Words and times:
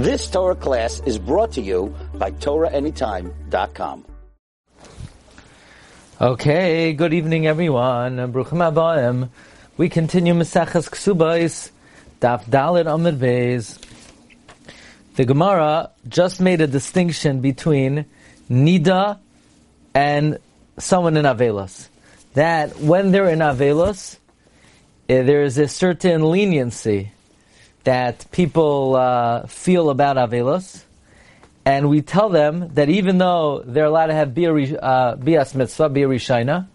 This 0.00 0.30
Torah 0.30 0.54
class 0.54 1.02
is 1.04 1.18
brought 1.18 1.52
to 1.52 1.60
you 1.60 1.94
by 2.14 2.30
TorahAnytime.com. 2.30 4.06
Okay, 6.18 6.94
good 6.94 7.12
evening 7.12 7.46
everyone. 7.46 8.16
Bruchim 8.32 8.64
Habaim. 8.64 9.28
We 9.76 9.90
continue 9.90 10.32
Maseches 10.32 10.88
Ksubais, 10.88 11.70
Daf 12.18 12.46
Dalit 12.46 12.86
Amid 12.86 13.18
Beis. 13.18 13.78
The 15.16 15.26
Gemara 15.26 15.90
just 16.08 16.40
made 16.40 16.62
a 16.62 16.66
distinction 16.66 17.42
between 17.42 18.06
Nida 18.48 19.18
and 19.92 20.38
someone 20.78 21.18
in 21.18 21.26
Avelos. 21.26 21.88
That 22.32 22.80
when 22.80 23.12
they're 23.12 23.28
in 23.28 23.40
Avelos, 23.40 24.16
eh, 25.10 25.20
there 25.24 25.42
is 25.42 25.58
a 25.58 25.68
certain 25.68 26.24
leniency 26.24 27.12
that 27.84 28.30
people 28.30 28.96
uh, 28.96 29.46
feel 29.46 29.90
about 29.90 30.16
Avelos. 30.16 30.84
And 31.64 31.88
we 31.88 32.02
tell 32.02 32.30
them 32.30 32.70
that 32.74 32.88
even 32.88 33.18
though 33.18 33.62
they're 33.64 33.84
allowed 33.84 34.06
to 34.06 34.14
have 34.14 34.34
Bias 34.34 34.72
uh, 34.74 35.58
Mitzvah, 35.58 35.88
Bia 35.90 36.08
Rishaina, 36.08 36.66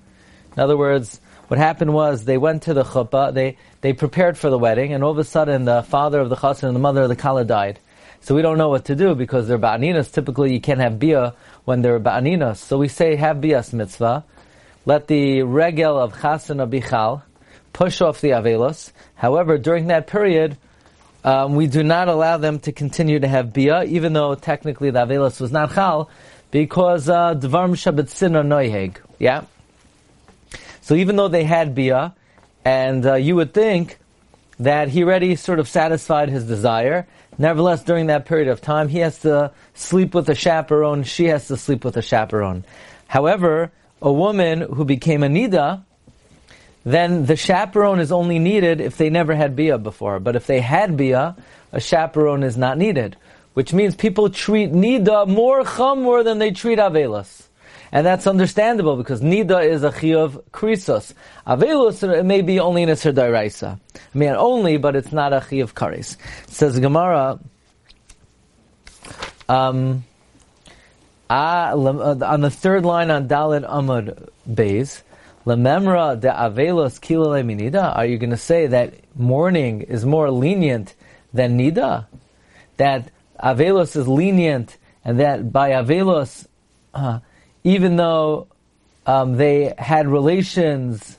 in 0.56 0.64
other 0.64 0.78
words, 0.78 1.20
what 1.48 1.60
happened 1.60 1.94
was 1.94 2.26
they 2.26 2.38
went 2.38 2.64
to 2.64 2.74
the 2.74 2.84
chuppah, 2.84 3.34
they, 3.34 3.58
they 3.82 3.94
prepared 3.94 4.38
for 4.38 4.50
the 4.50 4.58
wedding, 4.58 4.94
and 4.94 5.04
all 5.04 5.12
of 5.12 5.18
a 5.18 5.24
sudden 5.24 5.66
the 5.66 5.84
father 5.84 6.20
of 6.20 6.30
the 6.30 6.36
chassan 6.36 6.68
and 6.68 6.76
the 6.76 6.80
mother 6.80 7.04
of 7.04 7.10
the 7.10 7.16
kala 7.16 7.46
died. 7.46 7.80
So 8.22 8.34
we 8.34 8.42
don't 8.42 8.58
know 8.58 8.70
what 8.70 8.86
to 8.86 8.96
do 8.96 9.14
because 9.14 9.48
they're 9.48 9.60
ba'aninas. 9.60 10.12
Typically 10.12 10.54
you 10.54 10.60
can't 10.60 10.80
have 10.80 10.98
bia 10.98 11.36
when 11.66 11.82
they're 11.82 12.00
ba'aninas. 12.00 12.58
So 12.58 12.78
we 12.78 12.88
say 12.88 13.16
have 13.16 13.42
bias 13.42 13.74
mitzvah. 13.74 14.24
Let 14.86 15.08
the 15.08 15.44
regel 15.44 16.00
of 16.00 16.14
chasana 16.14 16.68
bichal 16.68 17.22
push 17.74 18.02
off 18.02 18.22
the 18.22 18.30
avelos. 18.30 18.92
However, 19.16 19.58
during 19.58 19.88
that 19.88 20.08
period, 20.08 20.58
um, 21.26 21.56
we 21.56 21.68
do 21.68 21.84
not 21.84 22.08
allow 22.08 22.38
them 22.38 22.60
to 22.60 22.72
continue 22.72 23.20
to 23.20 23.28
have 23.28 23.52
bia, 23.52 23.84
even 23.84 24.14
though 24.14 24.36
technically 24.36 24.92
the 24.92 25.06
avelos 25.06 25.42
was 25.42 25.52
not 25.52 25.74
chal, 25.74 26.10
because 26.52 27.10
uh, 27.10 27.36
dvarm 27.36 27.72
shabbat 27.72 28.08
sinna 28.08 28.44
noiheg. 28.44 28.96
Yeah. 29.20 29.44
So 30.82 30.96
even 30.96 31.18
though 31.18 31.28
they 31.28 31.44
had 31.44 31.76
bia, 31.76 32.16
and 32.64 33.06
uh, 33.06 33.16
you 33.16 33.36
would 33.36 33.54
think 33.54 33.98
that 34.60 34.88
he 34.88 35.04
already 35.04 35.36
sort 35.36 35.60
of 35.60 35.68
satisfied 35.68 36.30
his 36.30 36.46
desire, 36.46 37.06
Nevertheless, 37.38 37.84
during 37.84 38.08
that 38.08 38.26
period 38.26 38.48
of 38.48 38.62
time, 38.62 38.88
he 38.88 39.00
has 39.00 39.20
to 39.20 39.52
sleep 39.74 40.14
with 40.14 40.30
a 40.30 40.36
chaperone, 40.36 41.04
she 41.04 41.26
has 41.26 41.48
to 41.48 41.58
sleep 41.58 41.84
with 41.84 41.98
a 41.98 42.02
chaperone. 42.02 42.64
However, 43.08 43.72
a 44.02 44.12
woman 44.12 44.62
who 44.62 44.86
became 44.86 45.24
a 45.24 45.28
nida, 45.28 45.84
then 46.86 47.26
the 47.26 47.36
chaperone 47.36 48.00
is 48.00 48.12
only 48.12 48.40
needed 48.40 48.80
if 48.80 48.98
they 48.98 49.10
never 49.10 49.36
had 49.36 49.56
bia 49.56 49.78
before. 49.78 50.20
But 50.20 50.36
if 50.36 50.46
they 50.46 50.62
had 50.62 50.96
bia, 50.96 51.36
a 51.72 51.82
chaperone 51.82 52.44
is 52.44 52.56
not 52.56 52.78
needed. 52.78 53.18
Which 53.54 53.74
means 53.74 53.96
people 53.96 54.30
treat 54.30 54.72
nida 54.72 55.28
more 55.28 55.64
chamor 55.64 56.24
than 56.24 56.38
they 56.38 56.52
treat 56.52 56.78
avelas. 56.78 57.48
And 57.92 58.06
that's 58.06 58.28
understandable 58.28 58.98
because 58.98 59.22
Nida 59.22 59.66
is 59.66 59.84
a 59.84 59.90
chiyuv 59.90 60.44
krisos. 60.52 61.14
Avelus 61.48 62.26
may 62.26 62.42
be 62.42 62.60
only 62.60 62.84
in 62.84 62.90
a 62.90 62.94
Daraisa. 62.94 63.80
I 63.96 64.18
mean 64.18 64.32
only, 64.32 64.76
but 64.78 64.98
it's 64.98 65.14
not 65.14 65.32
a 65.32 65.40
chiyuv 65.40 65.74
karis. 65.74 66.18
Says 66.48 66.78
Gemara, 66.78 67.40
um, 69.48 70.04
uh, 71.30 71.72
on 71.74 72.42
the 72.42 72.50
third 72.50 72.84
line 72.84 73.12
on 73.12 73.30
Dalit 73.30 73.66
Amud 73.70 74.30
Beis, 74.50 75.02
Lememra 75.46 76.20
de 76.20 76.30
Avelos 76.30 77.00
Kilale 77.00 77.44
Minida, 77.46 77.96
are 77.96 78.06
you 78.06 78.18
going 78.18 78.32
to 78.32 78.38
say 78.38 78.68
that 78.68 78.96
mourning 79.16 79.82
is 79.82 80.04
more 80.06 80.32
lenient 80.32 80.96
than 81.34 81.58
Nida? 81.58 82.08
That 82.78 83.12
Avelos 83.40 83.96
is 83.96 84.08
lenient 84.08 84.78
and 85.04 85.20
that 85.20 85.52
by 85.52 85.72
Avelos, 85.72 86.48
uh, 86.94 87.20
even 87.64 87.96
though 87.96 88.48
um, 89.06 89.38
they 89.38 89.74
had 89.78 90.08
relations, 90.08 91.18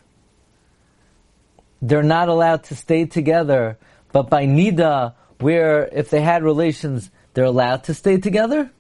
they're 1.81 2.03
not 2.03 2.28
allowed 2.28 2.65
to 2.65 2.75
stay 2.75 3.04
together. 3.04 3.78
But 4.12 4.31
by 4.31 4.47
nida, 4.47 5.15
where 5.38 5.86
if 5.92 6.10
they 6.10 6.20
had 6.20 6.42
relations, 6.42 7.10
they're 7.34 7.44
allowed 7.44 7.84
to 7.84 7.94
stay 7.94 8.19
together. 8.19 8.70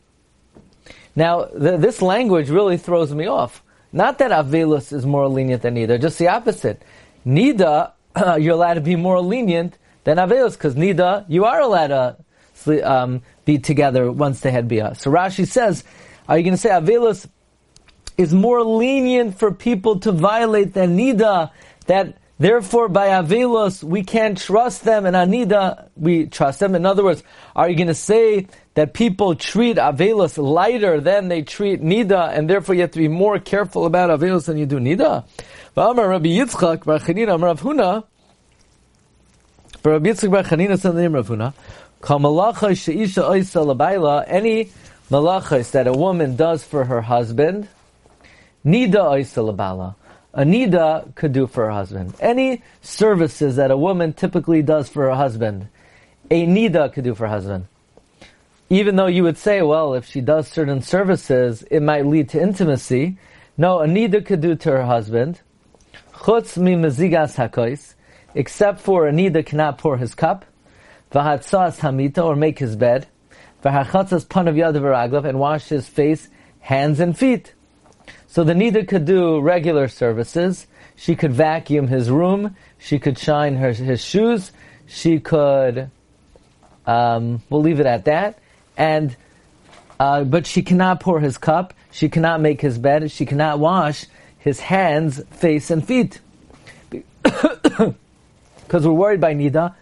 Now, 1.14 1.44
th- 1.44 1.80
this 1.80 2.02
language 2.02 2.50
really 2.50 2.78
throws 2.78 3.14
me 3.14 3.26
off. 3.26 3.62
Not 3.96 4.18
that 4.18 4.30
avelus 4.30 4.92
is 4.92 5.06
more 5.06 5.26
lenient 5.26 5.62
than 5.62 5.76
nida, 5.76 5.98
just 5.98 6.18
the 6.18 6.28
opposite. 6.28 6.82
Nida, 7.26 7.92
you're 8.38 8.52
allowed 8.52 8.74
to 8.74 8.82
be 8.82 8.94
more 8.94 9.22
lenient 9.22 9.78
than 10.04 10.18
avelus, 10.18 10.52
because 10.52 10.74
nida, 10.74 11.24
you 11.28 11.46
are 11.46 11.62
allowed 11.62 12.16
to 12.64 12.80
um, 12.82 13.22
be 13.46 13.58
together 13.58 14.12
once 14.12 14.40
they 14.40 14.50
had 14.50 14.68
bia. 14.68 14.94
So 14.96 15.10
Rashi 15.10 15.46
says, 15.48 15.82
are 16.28 16.36
you 16.36 16.44
going 16.44 16.52
to 16.52 16.58
say 16.58 16.68
avelus 16.68 17.26
is 18.18 18.34
more 18.34 18.62
lenient 18.62 19.38
for 19.38 19.50
people 19.50 20.00
to 20.00 20.12
violate 20.12 20.74
than 20.74 20.98
Nida, 20.98 21.50
that 21.86 22.18
therefore 22.38 22.88
by 22.88 23.08
Avelos 23.08 23.82
we 23.82 24.04
can't 24.04 24.38
trust 24.38 24.84
them, 24.84 25.06
and 25.06 25.16
Anida 25.16 25.88
we 25.96 26.26
trust 26.26 26.60
them. 26.60 26.74
In 26.74 26.84
other 26.84 27.02
words, 27.02 27.22
are 27.54 27.68
you 27.68 27.76
going 27.76 27.88
to 27.88 27.94
say 27.94 28.46
that 28.76 28.92
people 28.92 29.34
treat 29.34 29.78
Avelos 29.78 30.36
lighter 30.36 31.00
than 31.00 31.28
they 31.28 31.40
treat 31.40 31.80
Nida, 31.80 32.28
and 32.36 32.48
therefore 32.48 32.74
you 32.74 32.82
have 32.82 32.90
to 32.90 32.98
be 32.98 33.08
more 33.08 33.38
careful 33.38 33.86
about 33.86 34.10
Avelos 34.10 34.44
than 34.44 34.58
you 34.58 34.66
do 34.66 34.78
Nida? 34.78 35.24
Rabbi 35.74 36.28
Yitzchak 36.28 36.84
Bar 36.84 36.98
Chanina 36.98 37.42
Rav 37.42 37.62
Huna, 37.62 38.04
Rabbi 39.82 40.10
Yitzchak 40.10 40.30
Bar 40.30 40.42
Chanina 40.42 40.78
said 40.78 40.94
the 40.94 41.00
name 41.00 41.14
Rav 41.14 41.26
Huna, 41.26 41.54
any 44.28 44.70
malachas 45.10 45.70
that 45.70 45.86
a 45.86 45.92
woman 45.94 46.36
does 46.36 46.62
for 46.62 46.84
her 46.84 47.00
husband, 47.00 47.68
Nida 48.64 48.92
oisalabala. 48.92 49.94
A 50.34 50.44
nida 50.44 51.14
could 51.14 51.32
do 51.32 51.46
for 51.46 51.64
her 51.64 51.70
husband. 51.70 52.14
Any 52.20 52.62
services 52.82 53.56
that 53.56 53.70
a 53.70 53.76
woman 53.76 54.12
typically 54.12 54.60
does 54.60 54.90
for 54.90 55.04
her 55.04 55.14
husband, 55.14 55.68
a 56.30 56.46
nida 56.46 56.92
could 56.92 57.04
do 57.04 57.14
for 57.14 57.26
her 57.26 57.32
husband. 57.32 57.68
Even 58.68 58.96
though 58.96 59.06
you 59.06 59.22
would 59.22 59.38
say, 59.38 59.62
well, 59.62 59.94
if 59.94 60.06
she 60.06 60.20
does 60.20 60.48
certain 60.48 60.82
services, 60.82 61.62
it 61.70 61.80
might 61.80 62.06
lead 62.06 62.28
to 62.30 62.40
intimacy. 62.40 63.16
No, 63.56 63.80
a 63.80 63.86
nida 63.86 64.24
could 64.24 64.40
do 64.40 64.56
to 64.56 64.70
her 64.70 64.84
husband. 64.84 65.40
Chutz 66.12 66.58
mi 66.58 66.74
mezigas 66.74 67.36
hakois, 67.36 67.94
except 68.34 68.80
for 68.80 69.06
a 69.06 69.12
nida 69.12 69.46
cannot 69.46 69.78
pour 69.78 69.98
his 69.98 70.14
cup. 70.14 70.44
V'hatzas 71.12 71.78
hamita, 71.78 72.24
or 72.24 72.34
make 72.34 72.58
his 72.58 72.74
bed. 72.74 73.06
V'hachatzas 73.62 74.28
pan 74.28 74.48
of 74.48 74.56
yadav 74.56 75.24
and 75.24 75.38
wash 75.38 75.68
his 75.68 75.88
face, 75.88 76.28
hands, 76.60 76.98
and 76.98 77.16
feet. 77.16 77.54
So 78.26 78.44
the 78.44 78.52
Nida 78.52 78.86
could 78.86 79.04
do 79.04 79.40
regular 79.40 79.88
services. 79.88 80.66
She 80.94 81.14
could 81.14 81.32
vacuum 81.32 81.88
his 81.88 82.10
room. 82.10 82.56
She 82.78 82.98
could 82.98 83.18
shine 83.18 83.56
her, 83.56 83.72
his 83.72 84.04
shoes. 84.04 84.52
She 84.86 85.20
could, 85.20 85.90
um, 86.86 87.42
we'll 87.48 87.62
leave 87.62 87.80
it 87.80 87.86
at 87.86 88.04
that. 88.04 88.38
And, 88.76 89.16
uh, 89.98 90.24
but 90.24 90.46
she 90.46 90.62
cannot 90.62 91.00
pour 91.00 91.20
his 91.20 91.38
cup. 91.38 91.74
She 91.90 92.08
cannot 92.08 92.40
make 92.40 92.60
his 92.60 92.78
bed. 92.78 93.10
She 93.10 93.26
cannot 93.26 93.58
wash 93.58 94.06
his 94.38 94.60
hands, 94.60 95.22
face, 95.32 95.70
and 95.70 95.86
feet. 95.86 96.20
Because 98.66 98.84
we're 98.84 98.94
worried 98.94 99.20
by 99.20 99.32
Nida 99.32 99.76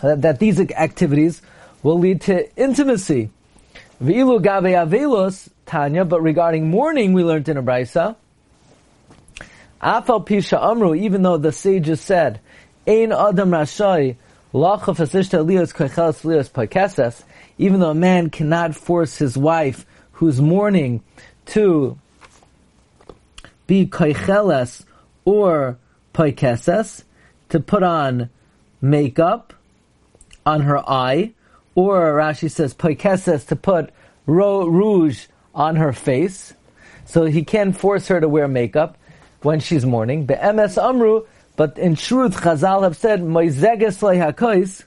that, 0.00 0.22
that 0.22 0.38
these 0.38 0.58
activities 0.58 1.42
will 1.82 1.98
lead 1.98 2.22
to 2.22 2.54
intimacy. 2.56 3.30
V'ilu 4.02 4.42
gabe 4.42 4.74
avelos, 4.74 5.48
Tanya, 5.66 6.04
but 6.04 6.22
regarding 6.22 6.70
mourning, 6.70 7.12
we 7.12 7.24
learned 7.24 7.48
in 7.48 7.56
a 7.56 7.62
brisa. 7.62 8.16
Afal 9.82 10.26
pisha 10.26 10.62
amru, 10.62 10.94
even 10.94 11.22
though 11.22 11.36
the 11.36 11.52
sages 11.52 12.00
said, 12.00 12.40
Ein 12.86 13.12
adam 13.12 13.50
rashai, 13.50 14.16
lacha 14.52 14.96
fasishta 14.96 15.44
lios 15.44 15.74
koichelas 15.74 16.24
lios 16.24 17.22
even 17.58 17.80
though 17.80 17.90
a 17.90 17.94
man 17.94 18.30
cannot 18.30 18.74
force 18.74 19.18
his 19.18 19.36
wife 19.36 19.84
who's 20.12 20.40
mourning 20.40 21.02
to 21.46 21.98
be 23.66 23.86
koicheles 23.86 24.84
or 25.24 25.78
paikeses, 26.14 27.04
to 27.50 27.60
put 27.60 27.82
on 27.82 28.30
makeup 28.80 29.52
on 30.44 30.62
her 30.62 30.78
eye, 30.88 31.32
or 31.74 32.14
Rashi 32.14 32.50
says 32.50 32.74
paikeses 32.74 33.46
to 33.48 33.56
put 33.56 33.90
ro- 34.26 34.66
rouge 34.66 35.26
on 35.54 35.76
her 35.76 35.92
face, 35.92 36.54
so 37.04 37.24
he 37.24 37.44
can 37.44 37.72
force 37.72 38.08
her 38.08 38.20
to 38.20 38.28
wear 38.28 38.48
makeup 38.48 38.98
when 39.42 39.60
she's 39.60 39.84
mourning. 39.84 40.26
Be'emes 40.26 40.76
amru, 40.82 41.26
but 41.56 41.78
in 41.78 41.94
truth, 41.96 42.36
Chazal 42.36 42.82
have 42.82 42.96
said, 42.96 43.20
moizeges 43.20 43.98
hakois, 44.00 44.84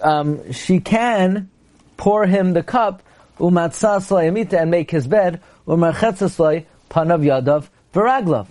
um, 0.00 0.52
she 0.52 0.80
can 0.80 1.50
pour 1.96 2.26
him 2.26 2.52
the 2.52 2.62
cup, 2.62 3.02
umatzas 3.38 4.10
amita, 4.28 4.60
and 4.60 4.70
make 4.70 4.90
his 4.90 5.06
bed, 5.06 5.40
umarchetzas 5.66 6.64
panav 6.90 7.22
yadav 7.24 7.68
v'raglav. 7.92 8.46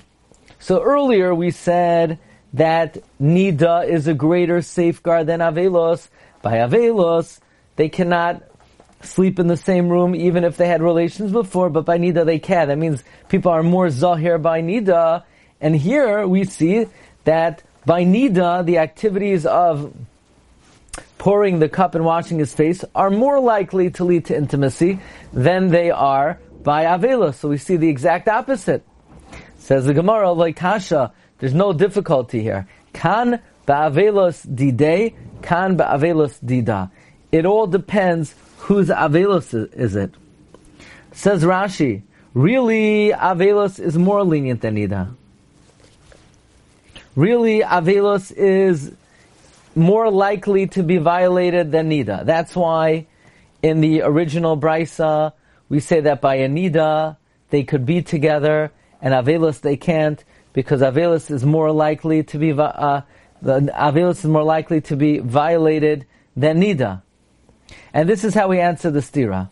So 0.60 0.81
earlier 0.81 1.33
we 1.33 1.51
said 1.51 2.19
that 2.54 2.98
Nida 3.22 3.88
is 3.88 4.07
a 4.07 4.13
greater 4.13 4.62
safeguard 4.62 5.27
than 5.27 5.39
Avelos. 5.39 6.07
By 6.42 6.54
Avelos, 6.57 7.39
they 7.75 7.89
cannot 7.89 8.44
sleep 9.01 9.39
in 9.39 9.48
the 9.48 9.57
same 9.57 9.89
room 9.89 10.16
even 10.16 10.44
if 10.44 10.57
they 10.57 10.68
had 10.68 10.81
relations 10.81 11.31
before, 11.31 11.69
but 11.69 11.86
by 11.86 11.98
Nida 11.98 12.25
they 12.25 12.39
can. 12.39 12.69
That 12.69 12.78
means 12.78 13.04
people 13.30 13.51
are 13.51 13.63
more 13.63 13.89
Zahir 13.89 14.38
by 14.38 14.62
Nida. 14.62 15.24
And 15.62 15.75
here 15.75 16.28
we 16.28 16.45
see 16.45 16.88
that 17.25 17.62
by 17.86 18.04
Nida, 18.04 18.66
the 18.66 18.80
activities 18.80 19.45
of 19.45 19.94
pouring 21.25 21.57
the 21.57 21.68
cup 21.68 21.95
and 21.95 22.06
washing 22.06 22.38
his 22.38 22.54
face 22.54 22.86
are 22.94 23.10
more 23.10 23.39
likely 23.39 23.89
to 23.89 24.04
lead 24.04 24.24
to 24.25 24.38
intimacy 24.38 25.00
than 25.33 25.69
they 25.69 25.89
are 25.89 26.38
by 26.62 26.83
Avela. 26.83 27.33
So 27.33 27.50
we 27.50 27.57
see 27.57 27.77
the 27.77 27.89
exact 27.89 28.27
opposite. 28.27 28.86
Says 29.57 29.88
the 29.88 29.95
Gemara, 29.95 30.31
like 30.33 30.56
Kasha, 30.56 31.12
there's 31.39 31.56
no 31.56 31.74
difficulty 31.74 32.44
here. 32.44 32.68
Kan 32.94 33.42
ba'avelos 33.68 34.45
dide, 34.54 35.16
kan 35.42 35.75
ba'avelos 35.75 36.39
dida. 36.45 36.92
It 37.31 37.48
all 37.48 37.66
depends 37.66 38.36
whose 38.60 38.89
avelos 38.89 39.51
is 39.74 39.95
it. 39.95 40.12
Says 41.12 41.44
Rashi, 41.44 42.04
really 42.36 43.10
avelos 43.10 43.80
is 43.80 43.98
more 43.98 44.24
lenient 44.24 44.62
than 44.62 44.78
ida. 44.78 45.10
Really 47.16 47.62
avelos 47.62 48.31
is 48.31 48.92
more 49.75 50.10
likely 50.10 50.68
to 50.68 50.83
be 50.83 50.98
violated 50.98 51.72
than 51.72 51.89
nida. 51.89 52.25
That's 52.25 52.56
why 52.56 53.07
in 53.62 53.81
the 53.81 54.01
original 54.01 54.57
brisa 54.57 55.33
we 55.69 55.80
say 55.80 56.00
that 56.01 56.22
by 56.22 56.36
a 56.36 56.48
nida 56.48 57.18
they 57.50 57.63
could 57.63 57.86
be 57.86 58.01
together 58.01 58.72
and 59.01 59.13
avelos 59.13 59.62
they 59.62 59.77
can't 59.77 60.24
because 60.54 60.81
avelos 60.81 61.30
is 61.30 61.44
more 61.45 61.72
likely 61.72 62.24
to 62.24 62.38
be 62.38 62.51
uh, 62.51 63.01
the 63.42 63.60
avelos 63.75 64.19
is 64.19 64.25
more 64.25 64.44
likely 64.44 64.81
to 64.81 64.95
be 64.95 65.19
violated 65.19 66.06
than 66.36 66.62
nida. 66.62 67.01
And 67.94 68.07
this 68.07 68.24
is 68.24 68.33
how 68.33 68.48
we 68.48 68.60
answer 68.60 68.92
the 68.92 69.00
stira. 69.00 69.50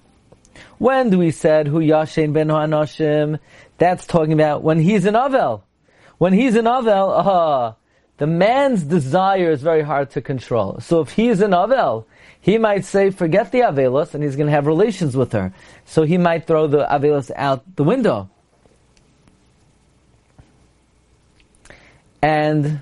When 0.77 1.09
do 1.09 1.17
we 1.17 1.31
said 1.31 1.67
hu 1.67 1.79
yashin 1.79 2.33
ben 2.33 2.47
hanoshim? 2.47 3.39
That's 3.77 4.05
talking 4.05 4.33
about 4.33 4.63
when 4.63 4.79
he's 4.79 5.05
an 5.05 5.15
avel. 5.15 5.63
When 6.17 6.33
he's 6.33 6.55
an 6.55 6.65
avel, 6.65 7.11
uh, 7.25 7.73
the 8.18 8.27
man's 8.27 8.83
desire 8.83 9.51
is 9.51 9.62
very 9.62 9.81
hard 9.81 10.12
to 10.12 10.21
control. 10.21 10.80
So 10.80 11.01
if 11.01 11.12
he's 11.12 11.42
an 11.42 11.51
avel, 11.51 12.06
he 12.39 12.57
might 12.57 12.86
say, 12.86 13.10
forget 13.10 13.51
the 13.51 13.60
avelos, 13.60 14.13
and 14.13 14.24
he's 14.24 14.36
going 14.36 14.48
to 14.48 14.51
have 14.51 14.68
relations 14.68 15.15
with 15.15 15.31
her. 15.31 15.54
So 15.86 16.04
he 16.04 16.18
might 16.18 16.45
throw 16.45 16.68
the 16.68 16.86
avelos 16.86 17.31
out 17.36 17.63
the 17.75 17.83
window. 17.83 18.30
And 22.21 22.81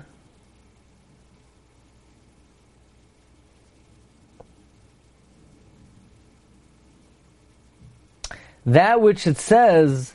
that 8.64 9.00
which 9.00 9.26
it 9.26 9.38
says 9.38 10.14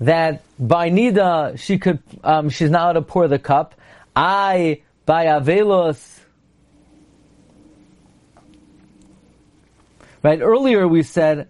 that 0.00 0.42
by 0.58 0.90
Nida 0.90 1.58
she 1.58 1.78
could 1.78 2.00
um, 2.22 2.50
she's 2.50 2.70
not 2.70 2.82
allowed 2.82 2.92
to 2.92 3.02
pour 3.02 3.26
the 3.26 3.38
cup. 3.38 3.74
I 4.18 4.82
by 5.06 5.26
Avelos. 5.26 6.18
Right 10.24 10.40
earlier 10.40 10.88
we 10.88 11.04
said 11.04 11.46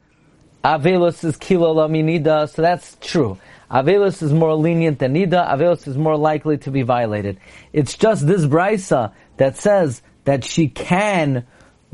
Avelos 0.62 1.24
is 1.24 1.38
kilo 1.38 1.74
nida, 1.88 2.46
so 2.50 2.60
that's 2.60 2.98
true. 3.00 3.38
Avelos 3.70 4.22
is 4.22 4.34
more 4.34 4.54
lenient 4.54 4.98
than 4.98 5.14
Nida. 5.14 5.48
Avelos 5.48 5.88
is 5.88 5.96
more 5.96 6.18
likely 6.18 6.58
to 6.58 6.70
be 6.70 6.82
violated. 6.82 7.40
It's 7.72 7.96
just 7.96 8.26
this 8.26 8.44
brisa 8.44 9.12
that 9.38 9.56
says 9.56 10.02
that 10.24 10.44
she 10.44 10.68
can 10.68 11.46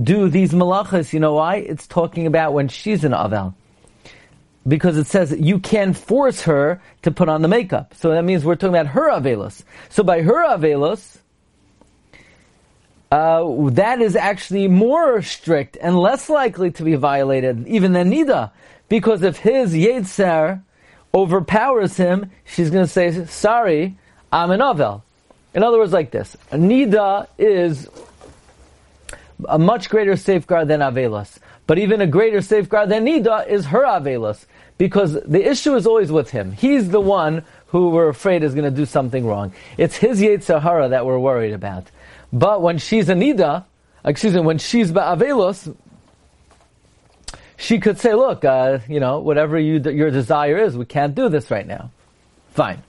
do 0.02 0.28
these 0.28 0.50
malachas. 0.52 1.12
You 1.12 1.20
know 1.20 1.34
why? 1.34 1.56
It's 1.56 1.86
talking 1.86 2.26
about 2.26 2.52
when 2.52 2.66
she's 2.66 3.04
an 3.04 3.12
Avel 3.12 3.54
because 4.66 4.96
it 4.96 5.06
says 5.06 5.34
you 5.38 5.58
can 5.58 5.92
force 5.92 6.42
her 6.42 6.80
to 7.02 7.10
put 7.10 7.28
on 7.28 7.42
the 7.42 7.48
makeup. 7.48 7.94
So 7.94 8.10
that 8.10 8.24
means 8.24 8.44
we're 8.44 8.56
talking 8.56 8.74
about 8.74 8.88
her 8.88 9.10
avelos. 9.10 9.62
So 9.90 10.02
by 10.02 10.22
her 10.22 10.44
avelos, 10.44 11.18
uh, 13.12 13.70
that 13.70 14.00
is 14.00 14.16
actually 14.16 14.68
more 14.68 15.22
strict 15.22 15.76
and 15.80 15.98
less 15.98 16.28
likely 16.28 16.70
to 16.72 16.82
be 16.82 16.94
violated 16.94 17.66
even 17.68 17.92
than 17.92 18.10
Nida. 18.10 18.50
Because 18.88 19.22
if 19.22 19.38
his 19.38 19.74
Yetzer 19.74 20.62
overpowers 21.12 21.96
him, 21.96 22.30
she's 22.44 22.70
going 22.70 22.84
to 22.84 22.90
say, 22.90 23.26
sorry, 23.26 23.96
I'm 24.32 24.50
an 24.50 24.60
Avel. 24.60 25.02
In 25.54 25.62
other 25.62 25.78
words, 25.78 25.92
like 25.92 26.10
this. 26.10 26.36
Nida 26.50 27.28
is 27.38 27.88
a 29.48 29.58
much 29.58 29.88
greater 29.88 30.16
safeguard 30.16 30.68
than 30.68 30.80
Avelos. 30.80 31.38
But 31.66 31.78
even 31.78 32.00
a 32.00 32.06
greater 32.06 32.40
safeguard 32.40 32.88
than 32.88 33.06
Nida 33.06 33.46
is 33.46 33.66
her 33.66 33.84
Avelos 33.84 34.44
because 34.78 35.14
the 35.14 35.48
issue 35.48 35.74
is 35.76 35.86
always 35.86 36.10
with 36.10 36.30
him. 36.30 36.52
He's 36.52 36.90
the 36.90 37.00
one 37.00 37.44
who 37.68 37.90
we're 37.90 38.08
afraid 38.08 38.42
is 38.42 38.54
going 38.54 38.64
to 38.64 38.76
do 38.76 38.86
something 38.86 39.26
wrong. 39.26 39.52
It's 39.78 39.96
his 39.96 40.20
Yetzer 40.20 40.60
Hara 40.60 40.88
that 40.88 41.06
we're 41.06 41.18
worried 41.18 41.52
about. 41.52 41.86
But 42.32 42.62
when 42.62 42.78
she's 42.78 43.08
a 43.08 43.14
Nida, 43.14 43.64
excuse 44.04 44.34
me, 44.34 44.40
when 44.40 44.58
she's 44.58 44.90
Ba'avelos, 44.90 45.74
she 47.56 47.78
could 47.78 47.98
say, 47.98 48.14
look, 48.14 48.44
uh, 48.44 48.80
you 48.88 49.00
know, 49.00 49.20
whatever 49.20 49.58
you, 49.58 49.80
your 49.80 50.10
desire 50.10 50.58
is, 50.58 50.76
we 50.76 50.84
can't 50.84 51.14
do 51.14 51.28
this 51.28 51.50
right 51.50 51.66
now. 51.66 51.90
Fine. 52.52 52.82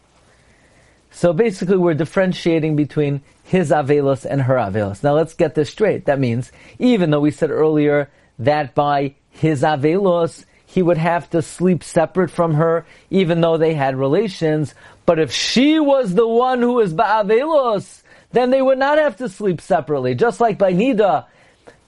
So 1.11 1.31
basically 1.31 1.77
we're 1.77 1.93
differentiating 1.93 2.75
between 2.75 3.21
his 3.43 3.69
Avelos 3.69 4.25
and 4.25 4.41
her 4.41 4.55
Avelos. 4.55 5.03
Now 5.03 5.13
let's 5.13 5.33
get 5.33 5.55
this 5.55 5.69
straight. 5.69 6.05
That 6.05 6.19
means, 6.19 6.51
even 6.77 7.09
though 7.09 7.21
we 7.21 7.31
said 7.31 7.51
earlier 7.51 8.09
that 8.39 8.75
by 8.75 9.15
his 9.29 9.61
Avelos, 9.61 10.43
he 10.65 10.81
would 10.81 10.97
have 10.97 11.29
to 11.31 11.41
sleep 11.41 11.83
separate 11.83 12.31
from 12.31 12.55
her, 12.55 12.85
even 13.09 13.41
though 13.41 13.57
they 13.57 13.73
had 13.73 13.95
relations. 13.95 14.73
But 15.05 15.19
if 15.19 15.31
she 15.31 15.79
was 15.79 16.13
the 16.13 16.27
one 16.27 16.61
who 16.61 16.73
was 16.73 16.93
ba'avelos, 16.93 18.01
then 18.31 18.49
they 18.49 18.61
would 18.61 18.77
not 18.77 18.97
have 18.97 19.17
to 19.17 19.29
sleep 19.29 19.61
separately. 19.61 20.15
Just 20.15 20.41
like 20.41 20.57
by 20.57 20.73
Nida, 20.73 21.25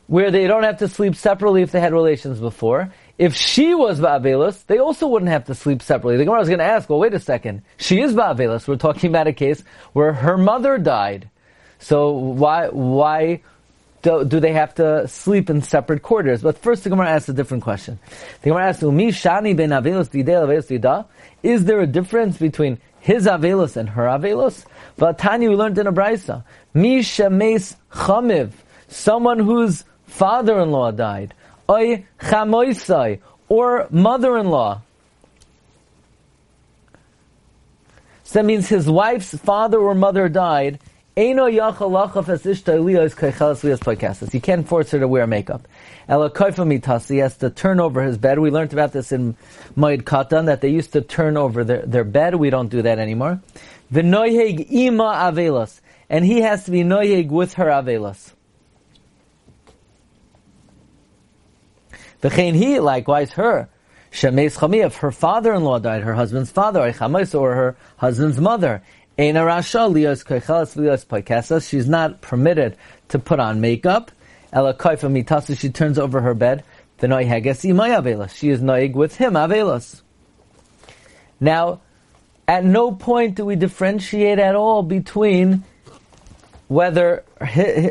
where 0.08 0.32
they 0.32 0.48
don't 0.48 0.64
have 0.64 0.78
to 0.80 0.88
sleep 0.88 1.16
separately 1.16 1.62
if 1.62 1.72
they 1.72 1.80
had 1.80 1.94
relations 1.94 2.40
before. 2.40 2.94
If 3.18 3.36
she 3.36 3.74
was 3.74 4.00
ba'avelos, 4.00 4.66
they 4.68 4.78
also 4.78 5.08
wouldn't 5.08 5.32
have 5.32 5.46
to 5.46 5.56
sleep 5.56 5.82
separately. 5.82 6.18
The 6.18 6.26
Gemara 6.26 6.40
was 6.40 6.50
going 6.50 6.60
to 6.60 6.66
ask, 6.66 6.90
well, 6.90 7.00
wait 7.00 7.14
a 7.14 7.20
second. 7.20 7.64
She 7.78 8.00
is 8.00 8.14
ba'avelos. 8.14 8.68
We're 8.68 8.78
talking 8.78 9.10
about 9.10 9.28
a 9.28 9.34
case 9.34 9.64
where 9.94 10.14
her 10.14 10.38
mother 10.38 10.78
died. 10.78 11.30
So 11.80 12.12
why, 12.12 12.70
why 12.70 13.42
do, 14.08 14.24
do, 14.24 14.40
they 14.40 14.54
have 14.54 14.74
to 14.76 15.08
sleep 15.08 15.50
in 15.50 15.62
separate 15.62 16.02
quarters? 16.02 16.42
But 16.42 16.58
first, 16.58 16.84
the 16.84 16.90
Gemara 16.90 17.10
asks 17.10 17.28
a 17.28 17.34
different 17.34 17.64
question. 17.64 18.00
The 18.42 18.50
Gemara 18.52 18.70
asks, 18.70 18.82
"Umi 18.82 19.08
shani 19.08 19.56
ben 19.56 19.72
avelus 19.72 20.10
dida 20.10 21.06
Is 21.44 21.66
there 21.66 21.82
a 21.82 21.88
difference 21.88 22.38
between 22.38 22.80
his 23.00 23.26
avelus 23.28 23.76
and 23.76 23.90
her 23.90 24.04
avelus? 24.04 24.66
Vatani, 24.98 25.50
we 25.50 25.56
learned 25.56 25.78
in 25.78 25.88
a. 25.88 26.44
Mi 26.74 27.00
shemes 27.00 27.76
chamiv, 27.92 28.52
someone 28.88 29.40
whose 29.40 29.84
father-in-law 30.06 30.92
died. 30.92 31.34
Chamoisai, 31.68 33.20
or 33.50 33.88
mother-in-law. 33.90 34.82
So 38.24 38.40
that 38.40 38.46
means 38.46 38.68
his 38.68 38.90
wife's 38.90 39.36
father 39.38 39.80
or 39.80 39.96
mother 39.96 40.30
died, 40.30 40.80
you 41.18 41.34
can't 44.40 44.68
force 44.68 44.92
her 44.92 45.00
to 45.00 45.08
wear 45.08 45.26
makeup. 45.26 45.68
He 46.08 47.18
has 47.18 47.38
to 47.38 47.50
turn 47.50 47.80
over 47.80 48.04
his 48.04 48.20
bed. 48.20 48.38
We 48.38 48.52
learned 48.52 48.74
about 48.74 48.92
this 48.92 49.12
in 49.12 49.36
Moed 49.76 50.04
Katan, 50.04 50.46
that 50.46 50.62
they 50.62 50.70
used 50.70 50.94
to 50.94 51.02
turn 51.02 51.36
over 51.36 51.64
their, 51.64 51.84
their 51.88 52.04
bed. 52.04 52.36
We 52.36 52.52
don't 52.52 52.68
do 52.68 52.84
that 52.84 53.00
anymore. 53.00 53.42
V'noyeg 53.92 54.70
ima 54.70 55.32
avelos. 55.32 55.82
And 56.08 56.24
he 56.24 56.42
has 56.42 56.66
to 56.66 56.72
be 56.72 56.84
noyeg 56.84 57.30
with 57.30 57.54
her 57.54 57.66
avelos. 57.66 58.34
V'chein 62.22 62.54
he, 62.54 62.80
likewise 62.80 63.32
her. 63.32 63.70
Shemes 64.12 64.58
chami, 64.58 64.86
if 64.86 64.98
her 64.98 65.12
father-in-law 65.12 65.80
died, 65.80 66.04
her 66.04 66.14
husband's 66.14 66.52
father, 66.52 66.82
or 66.82 67.56
her 67.56 67.76
husband's 67.98 68.40
mother. 68.40 68.84
She's 69.18 69.34
not 71.88 72.22
permitted 72.22 72.78
to 73.10 73.20
put 73.20 73.40
on 73.40 73.62
makeup. 73.62 74.12
She 74.54 75.70
turns 75.70 76.00
over 76.00 76.22
her 76.22 76.34
bed. 76.34 76.64
She 77.00 77.08
is 77.08 78.62
noig 78.62 78.94
with 78.94 79.16
him. 79.16 79.38
Now, 81.40 81.82
at 82.48 82.64
no 82.64 82.92
point 82.92 83.36
do 83.36 83.46
we 83.46 83.56
differentiate 83.56 84.40
at 84.40 84.56
all 84.56 84.84
between 84.84 85.64
whether 86.68 87.24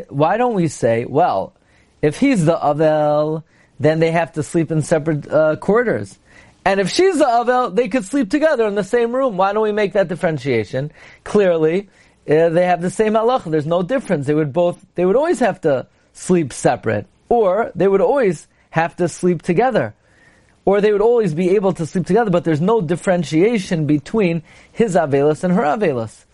why 0.09 0.37
don't 0.37 0.53
we 0.53 0.67
say, 0.67 1.05
well, 1.05 1.53
if 2.01 2.19
he's 2.19 2.45
the 2.45 2.57
avel, 2.57 3.43
then 3.79 3.99
they 3.99 4.11
have 4.11 4.33
to 4.33 4.43
sleep 4.43 4.71
in 4.71 4.81
separate 4.81 5.31
uh, 5.31 5.55
quarters. 5.57 6.17
And 6.67 6.81
if 6.81 6.89
she's 6.89 7.17
the 7.17 7.23
Avel, 7.23 7.73
they 7.73 7.87
could 7.87 8.03
sleep 8.03 8.29
together 8.29 8.67
in 8.67 8.75
the 8.75 8.83
same 8.83 9.15
room. 9.15 9.37
Why 9.37 9.53
don't 9.53 9.63
we 9.63 9.71
make 9.71 9.93
that 9.93 10.09
differentiation? 10.09 10.91
Clearly, 11.23 11.87
uh, 12.29 12.49
they 12.49 12.65
have 12.65 12.81
the 12.81 12.89
same 12.89 13.13
halacha. 13.13 13.49
There's 13.49 13.65
no 13.65 13.83
difference. 13.83 14.27
They 14.27 14.33
would 14.33 14.51
both, 14.51 14.85
they 14.95 15.05
would 15.05 15.15
always 15.15 15.39
have 15.39 15.61
to 15.61 15.87
sleep 16.11 16.51
separate, 16.51 17.07
or 17.29 17.71
they 17.73 17.87
would 17.87 18.01
always 18.01 18.49
have 18.71 18.97
to 18.97 19.07
sleep 19.07 19.43
together, 19.43 19.95
or 20.65 20.81
they 20.81 20.91
would 20.91 21.01
always 21.01 21.33
be 21.33 21.51
able 21.51 21.71
to 21.71 21.85
sleep 21.85 22.05
together. 22.05 22.31
But 22.31 22.43
there's 22.43 22.59
no 22.59 22.81
differentiation 22.81 23.87
between 23.87 24.43
his 24.73 24.95
avelus 24.95 25.45
and 25.45 25.53
her 25.53 25.63
avelus. 25.63 26.25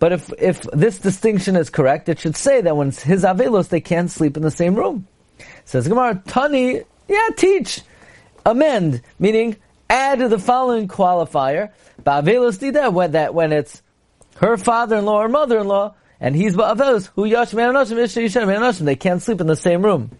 But 0.00 0.10
if 0.10 0.32
if 0.40 0.62
this 0.72 0.98
distinction 0.98 1.54
is 1.54 1.70
correct, 1.70 2.08
it 2.08 2.18
should 2.18 2.34
say 2.34 2.60
that 2.62 2.76
when 2.76 2.88
it's 2.88 3.04
his 3.04 3.22
avelus, 3.22 3.68
they 3.68 3.80
can't 3.80 4.10
sleep 4.10 4.36
in 4.36 4.42
the 4.42 4.50
same 4.50 4.74
room. 4.74 5.06
Says 5.66 5.86
Gemara, 5.86 6.20
Tani, 6.26 6.82
yeah, 7.06 7.28
teach, 7.36 7.82
amend, 8.44 9.02
meaning 9.20 9.54
add 9.88 10.18
the 10.18 10.38
following 10.38 10.88
qualifier. 10.88 11.70
Ba'avelus 12.02 12.58
dida, 12.58 12.92
when 12.92 13.12
that 13.12 13.34
when 13.34 13.52
it's 13.52 13.82
her 14.36 14.56
father-in-law 14.56 15.22
or 15.22 15.28
mother-in-law, 15.28 15.94
and 16.20 16.34
he's 16.34 16.56
ba'avelus, 16.56 17.10
who 17.14 17.24
yash 17.24 17.52
me'anashim, 17.52 17.98
isha 17.98 18.20
yishan 18.20 18.46
me'anashim, 18.46 18.84
they 18.84 18.96
can't 18.96 19.22
sleep 19.22 19.40
in 19.40 19.46
the 19.46 19.56
same 19.56 19.82
room. 19.82 20.10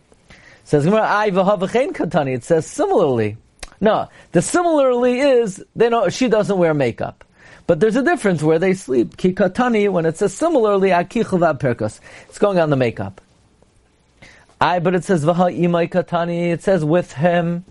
Says 0.64 0.84
katani, 0.84 2.34
it 2.34 2.44
says 2.44 2.66
similarly. 2.66 3.36
No, 3.80 4.08
the 4.32 4.42
similarly 4.42 5.20
is, 5.20 5.64
they 5.76 5.88
know, 5.88 6.08
she 6.08 6.28
doesn't 6.28 6.58
wear 6.58 6.74
makeup. 6.74 7.24
But 7.66 7.80
there's 7.80 7.96
a 7.96 8.02
difference 8.02 8.42
where 8.42 8.58
they 8.58 8.74
sleep. 8.74 9.16
Ki 9.16 9.32
katani, 9.32 9.88
when 9.90 10.04
it 10.04 10.16
says 10.16 10.34
similarly, 10.34 10.90
akichel 10.90 11.58
perkos. 11.58 12.00
It's 12.28 12.38
going 12.38 12.58
on 12.58 12.70
the 12.70 12.76
makeup. 12.76 13.20
I, 14.60 14.80
but 14.80 14.94
it 14.94 15.04
says 15.04 15.24
vaha 15.24 15.88
katani, 15.88 16.52
it 16.52 16.62
says 16.62 16.84
with 16.84 17.12
him 17.12 17.64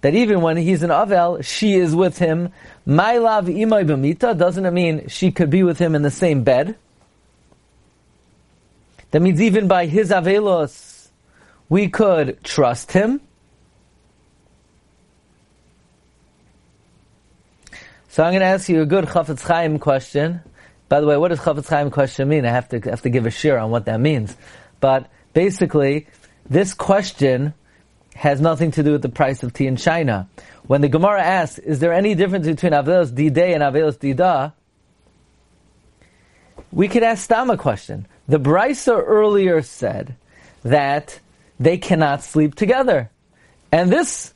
that 0.00 0.14
even 0.14 0.40
when 0.40 0.56
he's 0.56 0.82
an 0.82 0.90
Avel, 0.90 1.44
she 1.44 1.74
is 1.74 1.94
with 1.94 2.18
him. 2.18 2.50
My 2.86 3.18
love 3.18 3.46
imay 3.46 3.84
b'mita, 3.84 4.38
doesn't 4.38 4.64
it 4.64 4.70
mean 4.70 5.08
she 5.08 5.32
could 5.32 5.50
be 5.50 5.62
with 5.62 5.78
him 5.78 5.94
in 5.94 6.02
the 6.02 6.10
same 6.10 6.44
bed? 6.44 6.76
That 9.10 9.22
means 9.22 9.40
even 9.40 9.68
by 9.68 9.86
his 9.86 10.10
Avelos, 10.10 11.08
we 11.68 11.88
could 11.88 12.42
trust 12.44 12.92
him. 12.92 13.20
So 18.08 18.22
I'm 18.22 18.32
going 18.32 18.40
to 18.40 18.46
ask 18.46 18.68
you 18.68 18.82
a 18.82 18.86
good 18.86 19.04
Chafetz 19.06 19.42
Chaim 19.42 19.78
question. 19.78 20.40
By 20.88 21.00
the 21.00 21.06
way, 21.06 21.16
what 21.16 21.28
does 21.28 21.40
Chafetz 21.40 21.68
Chaim 21.68 21.90
question 21.90 22.28
mean? 22.28 22.44
I 22.44 22.50
have 22.50 22.68
to 22.70 22.80
have 22.80 23.02
to 23.02 23.10
give 23.10 23.26
a 23.26 23.30
share 23.30 23.58
on 23.58 23.70
what 23.70 23.84
that 23.86 24.00
means. 24.00 24.36
But 24.80 25.10
basically, 25.32 26.06
this 26.48 26.74
question 26.74 27.54
has 28.18 28.40
nothing 28.40 28.72
to 28.72 28.82
do 28.82 28.90
with 28.90 29.02
the 29.02 29.08
price 29.08 29.44
of 29.44 29.52
tea 29.52 29.68
in 29.68 29.76
China. 29.76 30.28
When 30.66 30.80
the 30.80 30.88
Gemara 30.88 31.22
asks, 31.22 31.60
is 31.60 31.78
there 31.78 31.92
any 31.92 32.16
difference 32.16 32.48
between 32.48 32.72
Avelos 32.72 33.14
Dide 33.14 33.52
and 33.52 33.62
Avelos 33.62 33.96
Dida? 33.96 34.52
We 36.72 36.88
could 36.88 37.04
ask 37.04 37.22
Stam 37.22 37.48
a 37.48 37.56
question. 37.56 38.08
The 38.26 38.40
Brisa 38.40 39.00
earlier 39.06 39.62
said 39.62 40.16
that 40.64 41.20
they 41.60 41.78
cannot 41.78 42.24
sleep 42.24 42.56
together. 42.56 43.08
And 43.70 43.88
this 43.88 44.34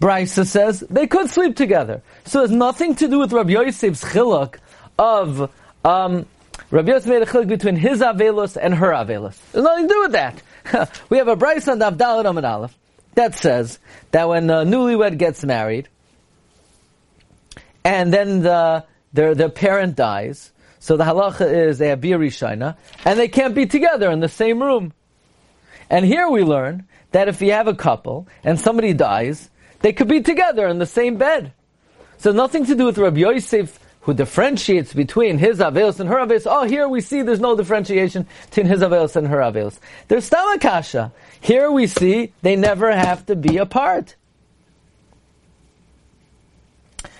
Brisa 0.00 0.44
says 0.44 0.80
they 0.80 1.06
could 1.06 1.30
sleep 1.30 1.54
together. 1.54 2.02
So 2.24 2.40
it 2.40 2.42
has 2.42 2.50
nothing 2.50 2.96
to 2.96 3.06
do 3.06 3.20
with 3.20 3.32
Rabbi 3.32 3.52
Yosef's 3.52 4.02
chiluk 4.02 4.56
of 4.98 5.52
um, 5.84 6.26
Rabbi 6.72 6.90
Yosef 6.90 7.08
made 7.08 7.22
a 7.22 7.26
chiluk 7.26 7.46
between 7.46 7.76
his 7.76 8.00
Avelos 8.00 8.58
and 8.60 8.74
her 8.74 8.90
Avelos. 8.90 9.36
There's 9.52 9.64
nothing 9.64 9.86
to 9.86 9.94
do 9.94 10.00
with 10.00 10.12
that. 10.12 10.42
we 11.10 11.18
have 11.18 11.28
a 11.28 11.36
Brisa 11.36 11.70
on 11.70 11.78
Davdalit 11.78 12.28
Amid 12.28 12.44
Aleph 12.44 12.76
that 13.14 13.34
says 13.34 13.78
that 14.10 14.28
when 14.28 14.48
a 14.50 14.64
newlywed 14.64 15.18
gets 15.18 15.44
married, 15.44 15.88
and 17.84 18.12
then 18.12 18.40
the 18.40 18.84
their 19.12 19.34
their 19.34 19.48
parent 19.48 19.96
dies, 19.96 20.52
so 20.80 20.96
the 20.96 21.04
halacha 21.04 21.50
is 21.50 21.78
they 21.78 21.88
have 21.88 22.00
bir 22.00 22.22
and 23.04 23.18
they 23.18 23.28
can't 23.28 23.54
be 23.54 23.66
together 23.66 24.10
in 24.10 24.20
the 24.20 24.28
same 24.28 24.62
room. 24.62 24.92
And 25.90 26.04
here 26.04 26.28
we 26.28 26.42
learn 26.42 26.86
that 27.12 27.28
if 27.28 27.40
you 27.40 27.52
have 27.52 27.68
a 27.68 27.74
couple 27.74 28.26
and 28.42 28.58
somebody 28.58 28.92
dies, 28.92 29.48
they 29.80 29.92
could 29.92 30.08
be 30.08 30.20
together 30.20 30.66
in 30.66 30.78
the 30.78 30.86
same 30.86 31.16
bed. 31.16 31.52
So 32.18 32.32
nothing 32.32 32.66
to 32.66 32.74
do 32.74 32.86
with 32.86 32.98
Rabbi 32.98 33.20
Yosef 33.20 33.78
who 34.04 34.12
differentiates 34.12 34.92
between 34.92 35.38
his 35.38 35.58
Avelos 35.58 35.98
and 35.98 36.08
her 36.10 36.16
Avelos. 36.16 36.46
Oh, 36.46 36.64
here 36.64 36.86
we 36.88 37.00
see 37.00 37.22
there's 37.22 37.40
no 37.40 37.56
differentiation 37.56 38.26
between 38.50 38.66
his 38.66 38.80
Avelos 38.80 39.16
and 39.16 39.26
her 39.28 39.38
Avelos. 39.38 39.78
There's 40.08 40.28
Stamakasha. 40.28 41.10
Here 41.40 41.70
we 41.70 41.86
see 41.86 42.32
they 42.42 42.54
never 42.54 42.94
have 42.94 43.24
to 43.26 43.36
be 43.36 43.56
apart. 43.56 44.16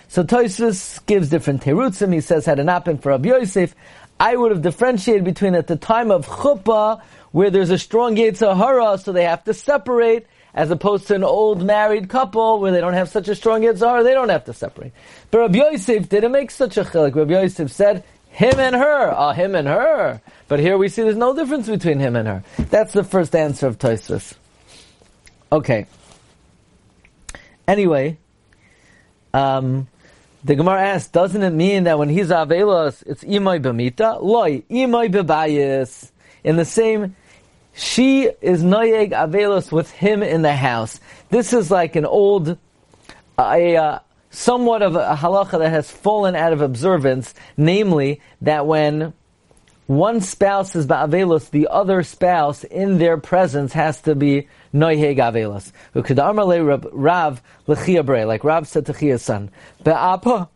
So 0.09 0.23
Toysvis 0.23 1.05
gives 1.07 1.31
different 1.31 1.63
terutzim. 1.63 2.13
He 2.13 2.21
says, 2.21 2.45
had 2.45 2.59
it 2.59 2.65
not 2.65 2.85
been 2.85 2.99
for 2.99 3.09
Rabbi 3.09 3.31
Yosef, 3.31 3.75
I 4.21 4.37
would 4.37 4.53
have 4.53 4.63
differentiated 4.63 5.25
between 5.25 5.55
at 5.55 5.67
the 5.67 5.77
time 5.77 6.11
of 6.11 6.27
chuppah, 6.27 7.03
where 7.33 7.51
there's 7.51 7.71
a 7.71 7.79
strong 7.79 8.15
Yetzirah, 8.15 9.03
so 9.03 9.11
they 9.11 9.25
have 9.25 9.43
to 9.45 9.55
separate, 9.55 10.27
as 10.55 10.71
opposed 10.71 11.09
to 11.09 11.15
an 11.15 11.25
old 11.25 11.63
married 11.63 12.09
couple 12.09 12.61
where 12.61 12.71
they 12.73 12.81
don't 12.81 12.95
have 12.95 13.09
such 13.09 13.29
a 13.29 13.35
strong 13.35 13.63
Yetzirah, 13.63 14.05
they 14.05 14.13
don't 14.13 14.29
have 14.29 14.45
to 14.45 14.53
separate. 14.53 14.93
But 15.31 15.39
Rabbi 15.39 15.59
Yosef 15.59 16.09
didn't 16.09 16.33
make 16.33 16.51
such 16.51 16.77
a 16.77 16.85
chilik. 16.85 17.15
Rabbi 17.15 17.33
Yosef 17.33 17.71
said, 17.73 18.05
him 18.29 18.59
and 18.59 18.75
her, 18.75 19.11
ah, 19.11 19.33
him 19.33 19.55
and 19.55 19.69
her. 19.69 20.21
But 20.49 20.61
here 20.61 20.77
we 20.77 20.89
see 20.89 21.03
there's 21.03 21.17
no 21.17 21.35
difference 21.37 21.69
between 21.69 22.01
him 22.01 22.17
and 22.17 22.27
her. 22.27 22.45
That's 22.71 22.93
the 22.93 23.05
first 23.05 23.35
answer 23.35 23.67
of 23.67 23.79
Tosfos. 23.79 24.35
Okay. 25.53 25.87
Anyway, 27.67 28.19
um, 29.33 29.89
the 30.43 30.57
Gemara 30.57 30.83
asks, 30.83 31.11
doesn't 31.11 31.43
it 31.43 31.53
mean 31.53 31.85
that 31.85 31.99
when 31.99 32.09
he's 32.09 32.29
Avelos, 32.29 33.03
it's 33.07 33.25
imay 33.25 33.61
b'mita? 33.63 34.21
Loi, 34.21 34.63
imay 34.69 35.11
b'bayis. 35.11 36.11
In 36.43 36.57
the 36.57 36.65
same 36.65 37.17
she 37.75 38.31
is 38.41 38.63
noyeg 38.63 39.11
avelos 39.11 39.73
with 39.73 39.91
him 39.91 40.23
in 40.23 40.43
the 40.43 40.55
house. 40.55 41.01
This 41.31 41.53
is 41.53 41.71
like 41.71 41.97
an 41.97 42.07
old, 42.07 42.57
a, 43.39 43.77
uh, 43.77 43.99
somewhat 44.31 44.83
of 44.83 44.95
a 44.95 45.17
halacha 45.17 45.59
that 45.59 45.71
has 45.71 45.91
fallen 45.91 46.37
out 46.37 46.53
of 46.53 46.61
observance, 46.61 47.35
namely 47.57 48.21
that 48.43 48.67
when 48.67 49.13
one 49.87 50.21
spouse 50.21 50.77
is 50.77 50.87
ba'avelos, 50.87 51.51
the 51.51 51.69
other 51.69 52.03
spouse 52.03 52.65
in 52.65 52.99
their 52.99 53.19
presence 53.19 53.73
has 53.73 54.01
to 54.03 54.15
be 54.15 54.49
noyeg 54.73 55.19
avelos. 55.19 55.73
Rav 56.93 57.43
l'chia 57.67 58.27
like 58.27 58.45
Rav 58.45 58.69
said 58.69 58.87
to 58.87 58.95
Chia's 58.95 59.23
son, 59.23 59.51
be'apa, 59.83 60.49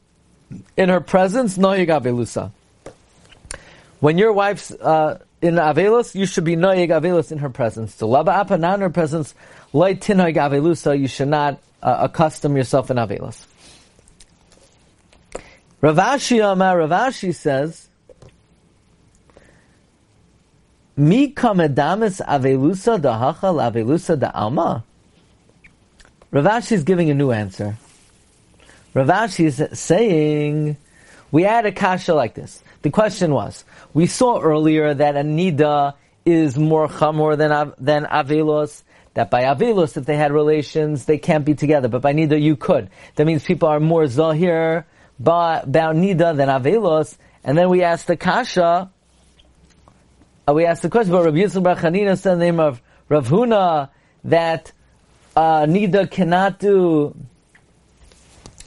in 0.77 0.89
her 0.89 1.01
presence, 1.01 1.59
noyeg 1.59 1.89
avelusa. 1.89 2.53
When 4.01 4.17
your 4.17 4.33
wife's 4.33 4.71
uh, 4.71 5.19
in 5.41 5.55
Avelos, 5.55 6.15
you 6.15 6.27
should 6.27 6.45
be 6.45 6.57
Noyeg 6.57 6.89
Avelos 6.89 7.31
in 7.31 7.39
her 7.39 7.51
presence. 7.51 7.97
To 7.97 8.05
Laba 8.05 8.29
Apa, 8.29 8.59
not 8.59 8.75
in 8.75 8.81
her 8.81 8.91
presence, 8.91 9.35
Light 9.73 10.01
Tinoig 10.01 10.37
Avelusa, 10.37 10.99
you 10.99 11.09
should 11.09 11.29
not 11.29 11.61
uh, 11.83 11.99
accustom 12.01 12.57
yourself 12.57 12.91
in 12.91 12.97
Avelos. 12.97 13.47
Rav 15.81 15.97
Ashi 15.97 16.41
Amar 16.41 16.79
Rav 16.79 16.91
Ashi 16.91 17.33
says, 17.33 17.89
Mi 20.97 21.33
kamedamis 21.33 22.21
avelusa 22.27 23.01
dahacha 23.01 23.55
avelusa 23.71 24.19
da 24.19 24.33
alma. 24.35 24.83
Rav 26.33 26.45
Ashi 26.45 26.73
is 26.73 26.83
giving 26.83 27.11
a 27.11 27.15
new 27.15 27.31
answer. 27.31 27.77
Rav 28.95 29.07
Ashi 29.07 29.45
is 29.45 29.79
saying, 29.79 30.77
we 31.31 31.43
had 31.43 31.67
a 31.67 31.73
kasha 31.73 32.15
like 32.15 32.35
this. 32.35 32.63
The 32.83 32.91
question 32.91 33.33
was, 33.33 33.65
we 33.93 34.07
saw 34.07 34.41
earlier 34.41 34.95
that 34.95 35.17
a 35.17 35.21
nida 35.21 35.95
is 36.25 36.57
more 36.57 36.89
chamor 36.89 37.37
than, 37.37 37.73
than 37.79 38.05
avelos, 38.05 38.83
that 39.15 39.31
by 39.31 39.43
avelos, 39.45 39.97
if 39.97 40.07
they 40.07 40.17
had 40.17 40.33
relations, 40.33 41.05
they 41.05 41.19
can't 41.19 41.45
be 41.45 41.55
together, 41.55 41.89
but 41.89 42.03
by 42.03 42.13
nida 42.13 42.41
you 42.41 42.57
could. 42.57 42.91
That 43.17 43.27
means 43.27 43.45
people 43.45 43.69
are 43.69 43.81
more 43.81 44.07
zahir 44.07 44.87
about 45.19 45.71
nida 45.71 46.37
than 46.37 46.49
avelos, 46.49 47.17
and 47.45 47.57
then 47.57 47.69
we 47.69 47.83
asked 47.83 48.07
the 48.07 48.17
kasha, 48.17 48.91
uh, 50.49 50.53
we 50.53 50.65
asked 50.65 50.83
the 50.83 50.89
question 50.89 51.13
about 51.13 51.27
Rabbi 51.27 51.39
Yisrael 51.39 51.63
Bar 51.63 51.75
the 51.77 52.37
name 52.37 52.61
of 52.61 52.81
Rav 53.09 53.29
Huna, 53.29 53.91
that 54.25 54.73
uh, 55.37 55.67
nida 55.67 56.11
cannot 56.11 56.59
do 56.59 57.15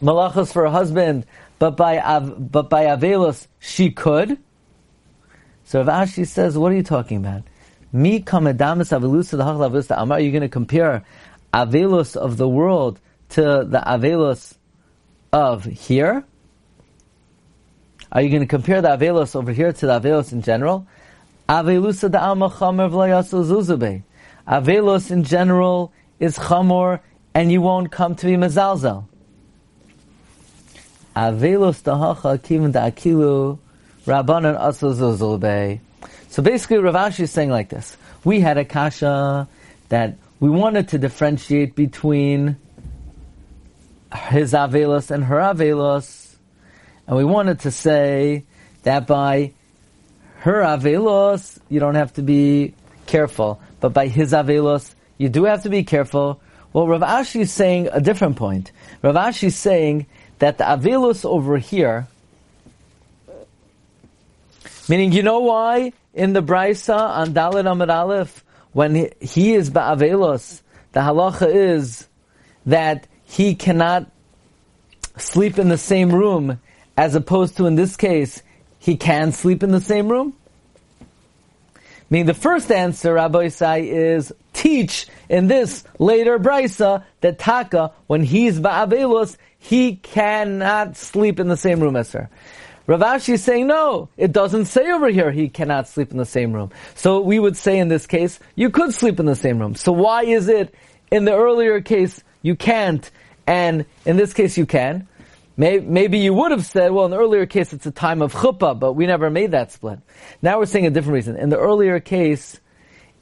malachas 0.02 0.52
for 0.52 0.66
a 0.66 0.72
husband, 0.72 1.26
but 1.62 1.78
by 1.78 2.00
Av, 2.00 2.52
but 2.52 2.72
by 2.72 2.86
Avelos 2.86 3.46
she 3.60 3.92
could. 3.92 4.40
So 5.64 5.84
Rav 5.84 6.08
Ashi 6.08 6.26
says, 6.26 6.58
what 6.58 6.72
are 6.72 6.76
you 6.76 6.82
talking 6.82 7.18
about? 7.18 7.44
Mi 7.94 8.20
kamedamis 8.20 8.90
Avelusa 8.98 9.88
the 9.88 10.02
Amar. 10.02 10.18
Are 10.18 10.20
you 10.20 10.32
going 10.32 10.42
to 10.42 10.50
compare 10.50 11.06
Avelos 11.54 12.16
of 12.16 12.38
the 12.38 12.50
world 12.50 13.00
to 13.30 13.42
the 13.42 13.78
Avelos 13.78 14.56
of 15.32 15.66
here? 15.66 16.24
Are 18.12 18.24
you 18.24 18.30
going 18.30 18.42
to 18.42 18.48
compare 18.48 18.82
the 18.82 18.88
Avelos 18.88 19.36
over 19.36 19.52
here 19.52 19.72
to 19.72 19.86
the 19.86 20.00
Avelos 20.00 20.32
in 20.32 20.42
general? 20.42 20.88
Avelusa 21.48 22.10
da 22.10 22.30
Alma 22.30 22.50
Chamer 22.50 22.90
Zuzube. 22.90 24.02
Avelos 24.48 25.12
in 25.12 25.24
general 25.24 25.94
is 26.20 26.40
Chamor, 26.40 27.02
and 27.36 27.52
you 27.52 27.62
won't 27.62 27.92
come 27.92 28.16
to 28.16 28.26
be 28.26 28.34
Mazalzel. 28.34 29.06
Avelos 31.16 31.82
tahacha. 31.84 32.40
So 36.30 36.44
basically, 36.44 36.78
Rav 36.78 36.96
Ashi 36.96 37.20
is 37.22 37.32
saying 37.32 37.50
like 37.50 37.70
this. 37.70 37.98
We 38.24 38.40
had 38.40 38.58
a 38.58 38.66
kasha 38.66 39.48
that 39.90 40.18
we 40.40 40.50
wanted 40.50 40.88
to 40.90 40.98
differentiate 40.98 41.76
between 41.76 42.58
his 44.30 44.54
Avelos 44.54 45.12
and 45.12 45.24
her 45.26 45.38
Avelos, 45.38 46.36
and 47.08 47.18
we 47.18 47.24
wanted 47.24 47.60
to 47.60 47.72
say 47.72 48.46
that 48.84 49.06
by 49.06 49.54
her 50.40 50.62
Avelos, 50.62 51.60
you 51.70 51.80
don't 51.80 51.96
have 51.96 52.14
to 52.14 52.24
be 52.24 52.74
careful, 53.06 53.62
but 53.80 53.94
by 53.94 54.08
his 54.08 54.34
Avelos, 54.34 54.96
you 55.18 55.30
do 55.30 55.44
have 55.44 55.64
to 55.64 55.70
be 55.70 55.84
careful. 55.84 56.42
Well, 56.74 56.88
Rav 56.88 57.02
Ashi 57.02 57.42
is 57.42 57.52
saying 57.52 57.90
a 57.92 58.02
different 58.02 58.38
point. 58.38 58.72
Rav 59.04 59.16
Ashi 59.16 59.46
is 59.46 59.56
saying 59.56 60.08
that 60.42 60.58
the 60.58 60.64
Avelos 60.64 61.24
over 61.24 61.60
here, 61.60 62.08
meaning, 64.90 65.12
you 65.12 65.22
know 65.22 65.42
why 65.42 65.94
in 66.16 66.34
the 66.34 66.42
Brisa 66.42 66.98
on 66.98 67.36
Dalit 67.36 67.72
Amid 67.72 67.92
Aleph, 67.92 68.44
when 68.74 68.96
he, 68.96 69.12
he 69.22 69.54
is 69.54 69.70
Ba'avelos, 69.70 70.62
the 70.94 71.02
halacha 71.02 71.48
is 71.54 72.08
that 72.66 73.06
he 73.24 73.54
cannot 73.54 74.10
sleep 75.16 75.60
in 75.60 75.70
the 75.70 75.78
same 75.78 76.10
room, 76.10 76.60
as 76.98 77.14
opposed 77.14 77.58
to 77.58 77.68
in 77.68 77.76
this 77.76 77.96
case, 77.96 78.42
he 78.80 78.98
can 78.98 79.34
sleep 79.34 79.62
in 79.62 79.70
the 79.70 79.80
same 79.80 80.10
room? 80.10 80.34
Meaning 82.10 82.26
the 82.26 82.34
first 82.34 82.72
answer, 82.72 83.14
Rabbi 83.14 83.46
Isai, 83.46 83.84
is 83.84 84.34
teach 84.54 85.06
in 85.30 85.48
this 85.48 85.84
later 86.00 86.40
brisa 86.40 87.04
that 87.22 87.38
Taka, 87.38 87.92
when 88.08 88.24
he's 88.24 88.60
ba'avelus, 88.60 89.38
he 89.64 89.96
cannot 89.96 90.98
sleep 90.98 91.40
in 91.40 91.48
the 91.48 91.56
same 91.56 91.80
room 91.80 91.96
as 91.96 92.12
her. 92.14 92.30
Rav 92.88 93.00
Ashi 93.00 93.36
is 93.36 93.44
saying, 93.44 93.68
no, 93.68 94.10
it 94.18 94.32
doesn't 94.32 94.66
say 94.66 94.92
over 94.92 95.08
here 95.08 95.32
he 95.32 95.50
cannot 95.50 95.88
sleep 95.88 96.10
in 96.10 96.18
the 96.18 96.26
same 96.26 96.52
room. 96.52 96.72
So 96.96 97.22
we 97.22 97.38
would 97.38 97.56
say 97.56 97.78
in 97.78 97.88
this 97.88 98.08
case, 98.08 98.40
you 98.56 98.72
could 98.72 98.92
sleep 98.92 99.20
in 99.20 99.28
the 99.28 99.36
same 99.36 99.60
room. 99.60 99.76
So 99.76 99.92
why 99.92 100.24
is 100.24 100.50
it 100.50 100.74
in 101.12 101.26
the 101.26 101.36
earlier 101.36 101.80
case 101.80 102.24
you 102.42 102.56
can't, 102.56 103.10
and 103.46 103.86
in 104.04 104.18
this 104.18 104.34
case 104.34 104.58
you 104.58 104.66
can? 104.66 105.08
Maybe 105.56 106.18
you 106.18 106.34
would 106.34 106.50
have 106.50 106.66
said, 106.66 106.92
well, 106.92 107.06
in 107.06 107.12
the 107.12 107.20
earlier 107.20 107.46
case 107.46 107.72
it's 107.72 107.86
a 107.86 107.92
time 107.92 108.24
of 108.24 108.34
chuppah, 108.34 108.80
but 108.80 108.94
we 108.94 109.06
never 109.06 109.30
made 109.30 109.52
that 109.52 109.72
split. 109.72 110.00
Now 110.42 110.58
we're 110.58 110.66
saying 110.66 110.88
a 110.88 110.90
different 110.90 111.14
reason. 111.14 111.38
In 111.38 111.50
the 111.50 111.60
earlier 111.60 112.00
case, 112.00 112.60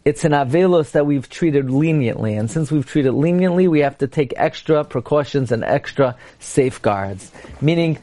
it's 0.06 0.24
an 0.24 0.32
avelos 0.32 0.92
that 0.92 1.06
we've 1.06 1.30
treated 1.30 1.70
leniently, 1.70 2.36
and 2.36 2.50
since 2.50 2.72
we've 2.72 2.86
treated 2.86 3.14
leniently, 3.14 3.68
we 3.68 3.82
have 3.82 3.98
to 4.00 4.08
take 4.08 4.34
extra 4.38 4.84
precautions 4.84 5.52
and 5.52 5.64
extra 5.64 6.16
safeguards. 6.40 7.32
Meaning, 7.62 8.00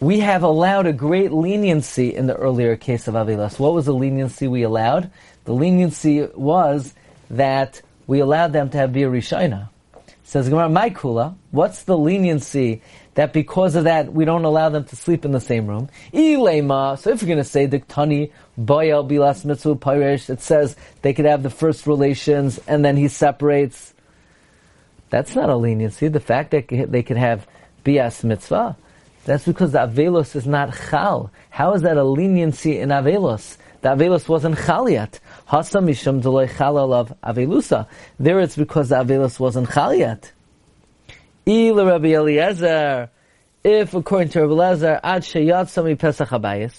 we 0.00 0.20
have 0.20 0.42
allowed 0.42 0.86
a 0.86 0.92
great 0.92 1.32
leniency 1.32 2.14
in 2.14 2.26
the 2.26 2.36
earlier 2.36 2.76
case 2.76 3.08
of 3.08 3.14
avelos. 3.14 3.58
What 3.58 3.74
was 3.74 3.86
the 3.86 3.94
leniency 3.94 4.48
we 4.48 4.62
allowed? 4.62 5.10
The 5.44 5.54
leniency 5.54 6.26
was 6.34 6.94
that 7.30 7.80
we 8.06 8.20
allowed 8.20 8.52
them 8.52 8.70
to 8.70 8.78
have 8.78 8.92
bir 8.92 9.10
rishayna. 9.10 9.68
Says 10.24 10.48
Gemara, 10.48 10.68
my 10.68 10.90
kula, 10.90 11.36
what's 11.50 11.84
the 11.84 11.96
leniency 11.96 12.82
that 13.16 13.32
because 13.32 13.74
of 13.74 13.84
that 13.84 14.12
we 14.12 14.24
don't 14.24 14.44
allow 14.44 14.68
them 14.68 14.84
to 14.84 14.94
sleep 14.94 15.24
in 15.24 15.32
the 15.32 15.40
same 15.40 15.66
room? 15.66 15.88
Ilema, 16.12 16.98
so 16.98 17.10
if 17.10 17.20
you're 17.20 17.26
going 17.26 17.38
to 17.38 17.44
say 17.44 17.66
diktani 17.66 18.30
boyel 18.58 19.08
bilas 19.08 19.44
mitzvah 19.44 19.74
pirish, 19.74 20.30
it 20.30 20.40
says 20.40 20.76
they 21.02 21.12
could 21.12 21.24
have 21.24 21.42
the 21.42 21.50
first 21.50 21.86
relations 21.86 22.58
and 22.68 22.84
then 22.84 22.96
he 22.96 23.08
separates. 23.08 23.94
That's 25.10 25.34
not 25.34 25.48
a 25.48 25.56
leniency. 25.56 26.08
The 26.08 26.20
fact 26.20 26.50
that 26.50 26.68
they 26.68 27.02
could 27.02 27.16
have 27.16 27.46
bias 27.84 28.22
mitzvah, 28.22 28.76
that's 29.24 29.44
because 29.44 29.72
the 29.72 29.78
avelos 29.78 30.36
is 30.36 30.46
not 30.46 30.74
chal. 30.90 31.32
How 31.50 31.72
is 31.72 31.82
that 31.82 31.96
a 31.96 32.04
leniency 32.04 32.78
in 32.78 32.90
avelos? 32.90 33.56
The 33.80 33.88
avelos 33.88 34.28
wasn't 34.28 34.58
chal 34.58 34.90
yet. 34.90 35.20
Hasa 35.48 35.80
mishum 35.80 36.20
deloy 36.20 36.50
chalalav 36.50 37.16
avelusa. 37.24 37.86
There 38.20 38.40
it's 38.40 38.56
because 38.56 38.90
the 38.90 38.96
avelus 38.96 39.40
wasn't 39.40 39.70
chal 39.70 39.94
yet. 39.94 40.32
Ila 41.48 41.86
Rabbi 41.86 42.08
Eliezer, 42.08 43.08
if 43.62 43.94
according 43.94 44.30
to 44.30 44.40
Rabbi 44.40 44.52
Eliezer, 44.52 45.00
ad 45.04 45.22
sheyatzami 45.22 45.96
pesach 45.96 46.30
habayis, 46.30 46.76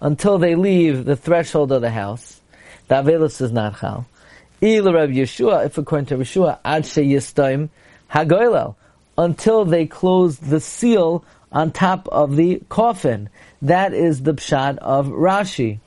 until 0.00 0.38
they 0.38 0.56
leave 0.56 1.04
the 1.04 1.14
threshold 1.14 1.70
of 1.70 1.82
the 1.82 1.90
house, 1.90 2.40
the 2.88 2.96
avelus 2.96 3.40
is 3.40 3.52
not 3.52 3.78
chal. 3.78 4.06
Ila 4.60 4.92
Rabbi 4.92 5.12
Yehoshua, 5.12 5.66
if 5.66 5.78
according 5.78 6.06
to 6.06 6.16
Yehoshua, 6.16 6.58
ad 6.64 6.82
sheyistoim 6.82 7.68
hagoylel, 8.10 8.74
until 9.16 9.64
they 9.64 9.86
close 9.86 10.38
the 10.38 10.58
seal 10.58 11.24
on 11.52 11.70
top 11.70 12.08
of 12.08 12.34
the 12.34 12.60
coffin. 12.68 13.28
That 13.62 13.94
is 13.94 14.22
the 14.24 14.34
pshat 14.34 14.78
of 14.78 15.06
Rashi. 15.06 15.78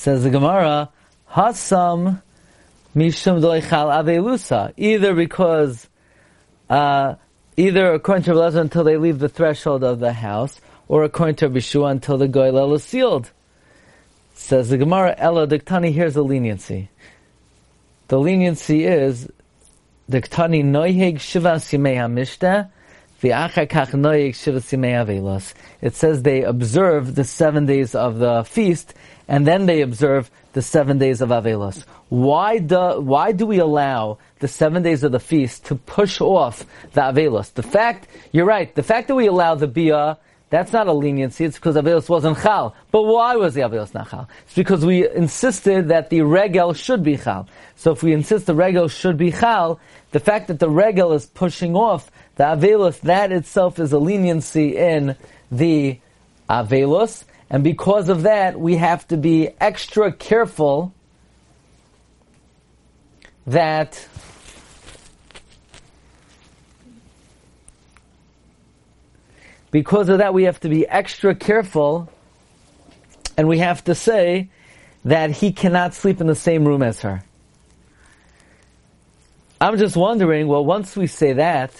Says 0.00 0.24
the 0.24 0.30
Gemara, 0.30 0.88
Hasam 1.30 2.22
Mishum 2.96 3.42
Doichal 3.42 3.92
Avelusa. 3.92 4.72
Either 4.78 5.12
because, 5.12 5.90
uh, 6.70 7.16
either 7.58 7.92
according 7.92 8.24
to 8.24 8.34
Rabbi 8.34 8.58
until 8.62 8.82
they 8.82 8.96
leave 8.96 9.18
the 9.18 9.28
threshold 9.28 9.84
of 9.84 10.00
the 10.00 10.14
house, 10.14 10.58
or 10.88 11.04
according 11.04 11.34
to 11.36 11.50
Bishua 11.50 11.90
until 11.90 12.16
the 12.16 12.28
Goylel 12.28 12.74
is 12.76 12.82
sealed. 12.82 13.30
Says 14.32 14.70
the 14.70 14.78
Gemara, 14.78 15.14
Ella 15.18 15.46
Diktani, 15.46 15.92
here's 15.92 16.14
the 16.14 16.24
leniency. 16.24 16.88
The 18.08 18.18
leniency 18.18 18.86
is, 18.86 19.28
Diktani 20.10 20.64
Noiheg 20.64 21.16
Shivas 21.16 21.76
Yimei 21.76 21.96
HaMishta, 21.96 22.70
it 23.22 23.44
says 25.94 26.22
they 26.22 26.42
observe 26.42 27.14
the 27.14 27.24
seven 27.24 27.66
days 27.66 27.94
of 27.94 28.18
the 28.18 28.44
feast, 28.44 28.94
and 29.30 29.46
then 29.46 29.66
they 29.66 29.80
observe 29.80 30.28
the 30.54 30.60
seven 30.60 30.98
days 30.98 31.20
of 31.20 31.28
Avelos. 31.28 31.84
Why 32.08 32.58
do, 32.58 33.00
why 33.00 33.30
do 33.30 33.46
we 33.46 33.58
allow 33.58 34.18
the 34.40 34.48
seven 34.48 34.82
days 34.82 35.04
of 35.04 35.12
the 35.12 35.20
feast 35.20 35.66
to 35.66 35.76
push 35.76 36.20
off 36.20 36.66
the 36.94 37.00
Avelos? 37.00 37.54
The 37.54 37.62
fact, 37.62 38.08
you're 38.32 38.44
right, 38.44 38.74
the 38.74 38.82
fact 38.82 39.06
that 39.06 39.14
we 39.14 39.28
allow 39.28 39.54
the 39.54 39.68
Bia, 39.68 40.18
that's 40.50 40.72
not 40.72 40.88
a 40.88 40.92
leniency, 40.92 41.44
it's 41.44 41.56
because 41.56 41.76
Avelos 41.76 42.08
wasn't 42.08 42.40
Chal. 42.40 42.74
But 42.90 43.04
why 43.04 43.36
was 43.36 43.54
the 43.54 43.60
Avelos 43.60 43.94
not 43.94 44.10
Chal? 44.10 44.28
It's 44.46 44.56
because 44.56 44.84
we 44.84 45.08
insisted 45.08 45.90
that 45.90 46.10
the 46.10 46.22
Regel 46.22 46.74
should 46.74 47.04
be 47.04 47.16
Chal. 47.16 47.48
So 47.76 47.92
if 47.92 48.02
we 48.02 48.12
insist 48.12 48.46
the 48.46 48.56
Regel 48.56 48.88
should 48.88 49.16
be 49.16 49.30
Chal, 49.30 49.78
the 50.10 50.18
fact 50.18 50.48
that 50.48 50.58
the 50.58 50.68
Regel 50.68 51.12
is 51.12 51.26
pushing 51.26 51.76
off 51.76 52.10
the 52.34 52.42
Avelus, 52.42 52.98
that 53.02 53.30
itself 53.30 53.78
is 53.78 53.92
a 53.92 54.00
leniency 54.00 54.76
in 54.76 55.14
the 55.52 56.00
Avelus, 56.48 57.22
and 57.50 57.64
because 57.64 58.08
of 58.08 58.22
that, 58.22 58.58
we 58.58 58.76
have 58.76 59.06
to 59.08 59.16
be 59.16 59.50
extra 59.60 60.12
careful 60.12 60.94
that 63.46 64.06
because 69.72 70.08
of 70.08 70.18
that, 70.18 70.32
we 70.32 70.44
have 70.44 70.60
to 70.60 70.68
be 70.68 70.86
extra 70.86 71.34
careful, 71.34 72.08
and 73.36 73.48
we 73.48 73.58
have 73.58 73.82
to 73.84 73.96
say 73.96 74.48
that 75.04 75.32
he 75.32 75.50
cannot 75.52 75.94
sleep 75.94 76.20
in 76.20 76.28
the 76.28 76.34
same 76.36 76.64
room 76.64 76.82
as 76.82 77.00
her. 77.00 77.24
I'm 79.60 79.76
just 79.76 79.96
wondering, 79.96 80.46
well, 80.46 80.64
once 80.64 80.96
we 80.96 81.08
say 81.08 81.32
that, 81.34 81.72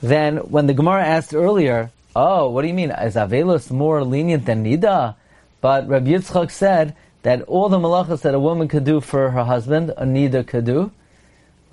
then 0.00 0.38
when 0.38 0.66
the 0.66 0.74
Gemara 0.74 1.04
asked 1.06 1.34
earlier, 1.34 1.90
oh, 2.14 2.50
what 2.50 2.62
do 2.62 2.68
you 2.68 2.74
mean? 2.74 2.90
Is 2.90 3.14
Avelus 3.14 3.70
more 3.70 4.04
lenient 4.04 4.46
than 4.46 4.64
Nida? 4.64 5.16
But 5.60 5.88
Rabbi 5.88 6.10
Yitzchak 6.10 6.50
said 6.50 6.96
that 7.22 7.42
all 7.42 7.68
the 7.68 7.78
malachas 7.78 8.22
that 8.22 8.34
a 8.34 8.40
woman 8.40 8.68
could 8.68 8.84
do 8.84 9.00
for 9.00 9.30
her 9.30 9.44
husband, 9.44 9.90
a 9.90 10.04
Nida 10.04 10.46
could 10.46 10.64
do, 10.64 10.90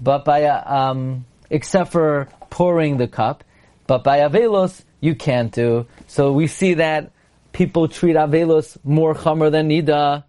but 0.02 0.26
by, 0.26 0.44
um, 0.46 1.26
except 1.50 1.92
for 1.92 2.28
pouring 2.50 2.98
the 2.98 3.08
cup, 3.08 3.44
but 3.88 4.04
by 4.04 4.20
Avelus, 4.20 4.84
you 5.00 5.16
can't 5.16 5.52
do. 5.52 5.86
So 6.08 6.34
we 6.34 6.48
see 6.48 6.76
that 6.76 7.12
people 7.54 7.88
treat 7.88 8.16
Avelus 8.16 8.78
more 8.84 9.16
chamer 9.16 9.52
than 9.52 9.70
Nida. 9.70 10.24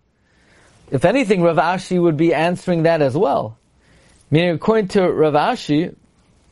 If 0.90 1.04
anything, 1.04 1.42
Rav 1.42 1.56
Ashi 1.56 2.00
would 2.00 2.16
be 2.16 2.32
answering 2.32 2.84
that 2.84 3.02
as 3.02 3.16
well. 3.16 3.58
Meaning, 4.30 4.50
according 4.50 4.88
to 4.88 5.10
Rav 5.10 5.34
Ashi, 5.34 5.94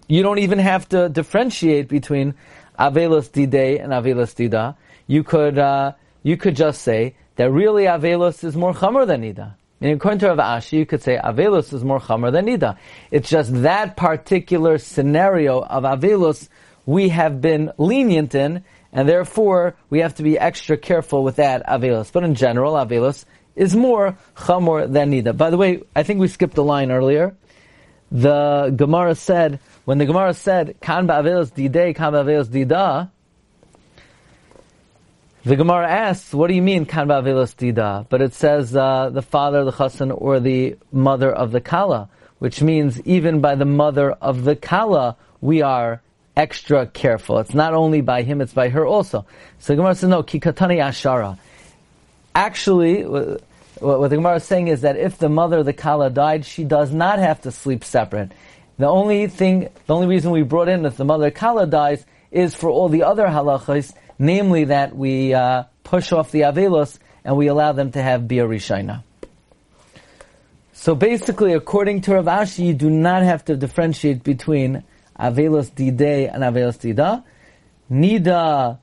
you 0.09 0.23
don't 0.23 0.39
even 0.39 0.59
have 0.59 0.89
to 0.91 1.09
differentiate 1.09 1.89
between 1.89 2.35
Avelos 2.79 3.31
Dide 3.31 3.81
and 3.81 3.93
Avelos 3.93 4.35
Dida. 4.35 4.77
You 5.07 5.23
could, 5.23 5.59
uh, 5.59 5.93
you 6.23 6.37
could 6.37 6.57
just 6.57 6.83
say 6.83 7.17
that 7.37 7.51
really 7.51 7.85
Avelos 7.85 8.45
is 8.45 8.57
more 8.57 8.73
Chamor 8.73 9.07
than 9.07 9.23
Nida. 9.23 9.55
In 9.81 9.91
according 9.91 10.21
to 10.21 10.29
Rav 10.29 10.39
Ashi, 10.39 10.79
you 10.79 10.87
could 10.87 11.03
say 11.03 11.19
Avelos 11.23 11.73
is 11.73 11.85
more 11.85 12.01
Chamor 12.01 12.33
than 12.33 12.47
Nida. 12.47 12.79
It's 13.11 13.29
just 13.29 13.53
that 13.63 13.97
particular 13.97 14.79
scenario 14.79 15.63
of 15.63 15.85
Avelos 15.85 16.49
we 16.87 17.11
have 17.11 17.41
been 17.41 17.73
lenient 17.77 18.35
in, 18.35 18.65
and 18.93 19.09
therefore 19.09 19.77
we 19.91 19.99
have 20.01 20.15
to 20.15 20.23
be 20.23 20.39
extra 20.39 20.77
careful 20.77 21.23
with 21.23 21.37
that 21.37 21.67
Avelos. 21.67 22.11
But 22.11 22.25
in 22.25 22.35
general, 22.35 22.75
Avelos 22.75 23.25
is 23.55 23.77
more 23.77 24.17
Chamor 24.37 24.91
than 24.91 25.13
Nida. 25.13 25.37
By 25.37 25.51
the 25.51 25.57
way, 25.57 25.83
I 25.95 26.03
think 26.03 26.21
we 26.21 26.29
skipped 26.29 26.57
a 26.59 26.63
line 26.63 26.91
earlier. 26.91 27.37
The 28.11 28.73
Gemara 28.75 29.15
said, 29.15 29.61
when 29.87 29.99
the 29.99 30.05
Gemara 30.05 30.35
said, 30.35 30.81
Kan 30.81 31.07
ba'avelos 31.07 31.53
didei, 31.53 31.95
kan 31.95 32.13
ba'avelos 32.13 32.49
dida, 32.49 33.09
the 35.45 35.55
Gemara 35.55 35.89
asks, 35.89 36.35
what 36.35 36.49
do 36.49 36.55
you 36.55 36.61
mean, 36.61 36.87
kan 36.87 37.07
ba'avelos 37.07 37.55
dida? 37.55 38.05
But 38.09 38.21
it 38.21 38.35
says, 38.35 38.75
uh, 38.75 39.11
the 39.11 39.23
father 39.23 39.61
of 39.61 39.67
the 39.67 39.73
chassan 39.73 40.13
or 40.13 40.41
the 40.41 40.77
mother 40.91 41.31
of 41.31 41.53
the 41.53 41.61
kala, 41.61 42.09
which 42.41 42.61
means 42.61 43.01
even 43.03 43.41
by 43.41 43.55
the 43.55 43.65
mother 43.65 44.11
of 44.11 44.43
the 44.43 44.57
kala, 44.57 45.17
we 45.41 45.63
are 45.63 46.03
extra 46.37 46.89
careful. 46.89 47.39
It's 47.39 47.55
not 47.55 47.73
only 47.73 48.01
by 48.01 48.23
him, 48.23 48.41
it's 48.41 48.53
by 48.53 48.71
her 48.71 48.85
also. 48.85 49.25
So 49.61 49.73
the 49.73 49.77
Gemara 49.77 49.95
says, 49.95 50.09
no, 50.09 50.25
kikatani 50.25 50.79
ashara. 50.79 51.39
Actually, 52.35 53.05
what 53.05 54.11
the 54.11 54.17
Gemara 54.17 54.37
is 54.37 54.45
saying 54.45 54.67
is 54.67 54.81
that 54.81 54.97
if 54.97 55.19
the 55.19 55.29
mother 55.29 55.59
of 55.59 55.65
the 55.65 55.73
kala 55.73 56.11
died, 56.11 56.45
she 56.45 56.65
does 56.65 56.93
not 56.93 57.21
have 57.21 57.43
to 57.43 57.53
sleep 57.53 57.85
separate. 57.85 58.33
The 58.79 58.87
only 58.87 59.27
thing, 59.27 59.69
the 59.87 59.95
only 59.95 60.07
reason 60.07 60.33
we 60.33 60.43
brought 60.43 60.69
in 60.69 60.85
if 60.85 60.97
the 60.97 61.05
mother 61.05 61.31
kala 61.31 61.67
dies 61.67 62.05
is 62.31 62.55
for 62.55 62.69
all 62.69 62.89
the 62.89 63.05
other 63.05 63.27
halachas, 63.27 63.95
namely 64.19 64.65
that 64.65 64.95
we 64.95 65.33
uh, 65.33 65.65
push 65.83 66.13
off 66.13 66.31
the 66.31 66.43
avelos 66.43 66.99
and 67.25 67.37
we 67.37 67.47
allow 67.47 67.73
them 67.73 67.93
to 67.93 68.03
have 68.03 68.29
bia 68.29 68.45
rishayna. 68.47 69.03
So 70.75 70.95
basically, 70.95 71.55
according 71.55 72.03
to 72.03 72.15
Rav 72.15 72.27
Ashi, 72.27 72.67
you 72.67 72.75
do 72.75 72.91
not 72.91 73.23
have 73.23 73.45
to 73.47 73.57
differentiate 73.57 74.23
between 74.23 74.85
avelos 75.19 75.75
dide 75.75 76.31
and 76.33 76.43
avelos 76.43 76.77
dida. 76.79 77.25
Nida 77.91 78.79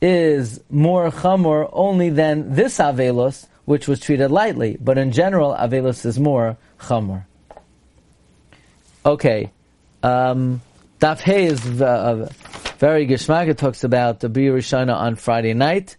is 0.00 0.60
more 0.70 1.10
chamor 1.10 1.68
only 1.72 2.10
than 2.10 2.54
this 2.54 2.78
avelos, 2.78 3.46
which 3.64 3.88
was 3.88 3.98
treated 3.98 4.30
lightly, 4.30 4.78
but 4.80 4.96
in 4.96 5.10
general, 5.10 5.54
avelos 5.54 6.06
is 6.06 6.20
more 6.20 6.56
chamor. 6.78 7.24
Okay. 9.06 9.50
Um, 10.02 10.62
Daf 10.98 11.20
Hey 11.20 11.44
is 11.44 11.82
uh, 11.82 12.30
very 12.78 13.06
geschmack. 13.06 13.48
It 13.48 13.58
talks 13.58 13.84
about 13.84 14.20
the 14.20 14.28
Bir 14.30 14.54
Rishana 14.54 14.94
on 14.94 15.16
Friday 15.16 15.52
night 15.52 15.96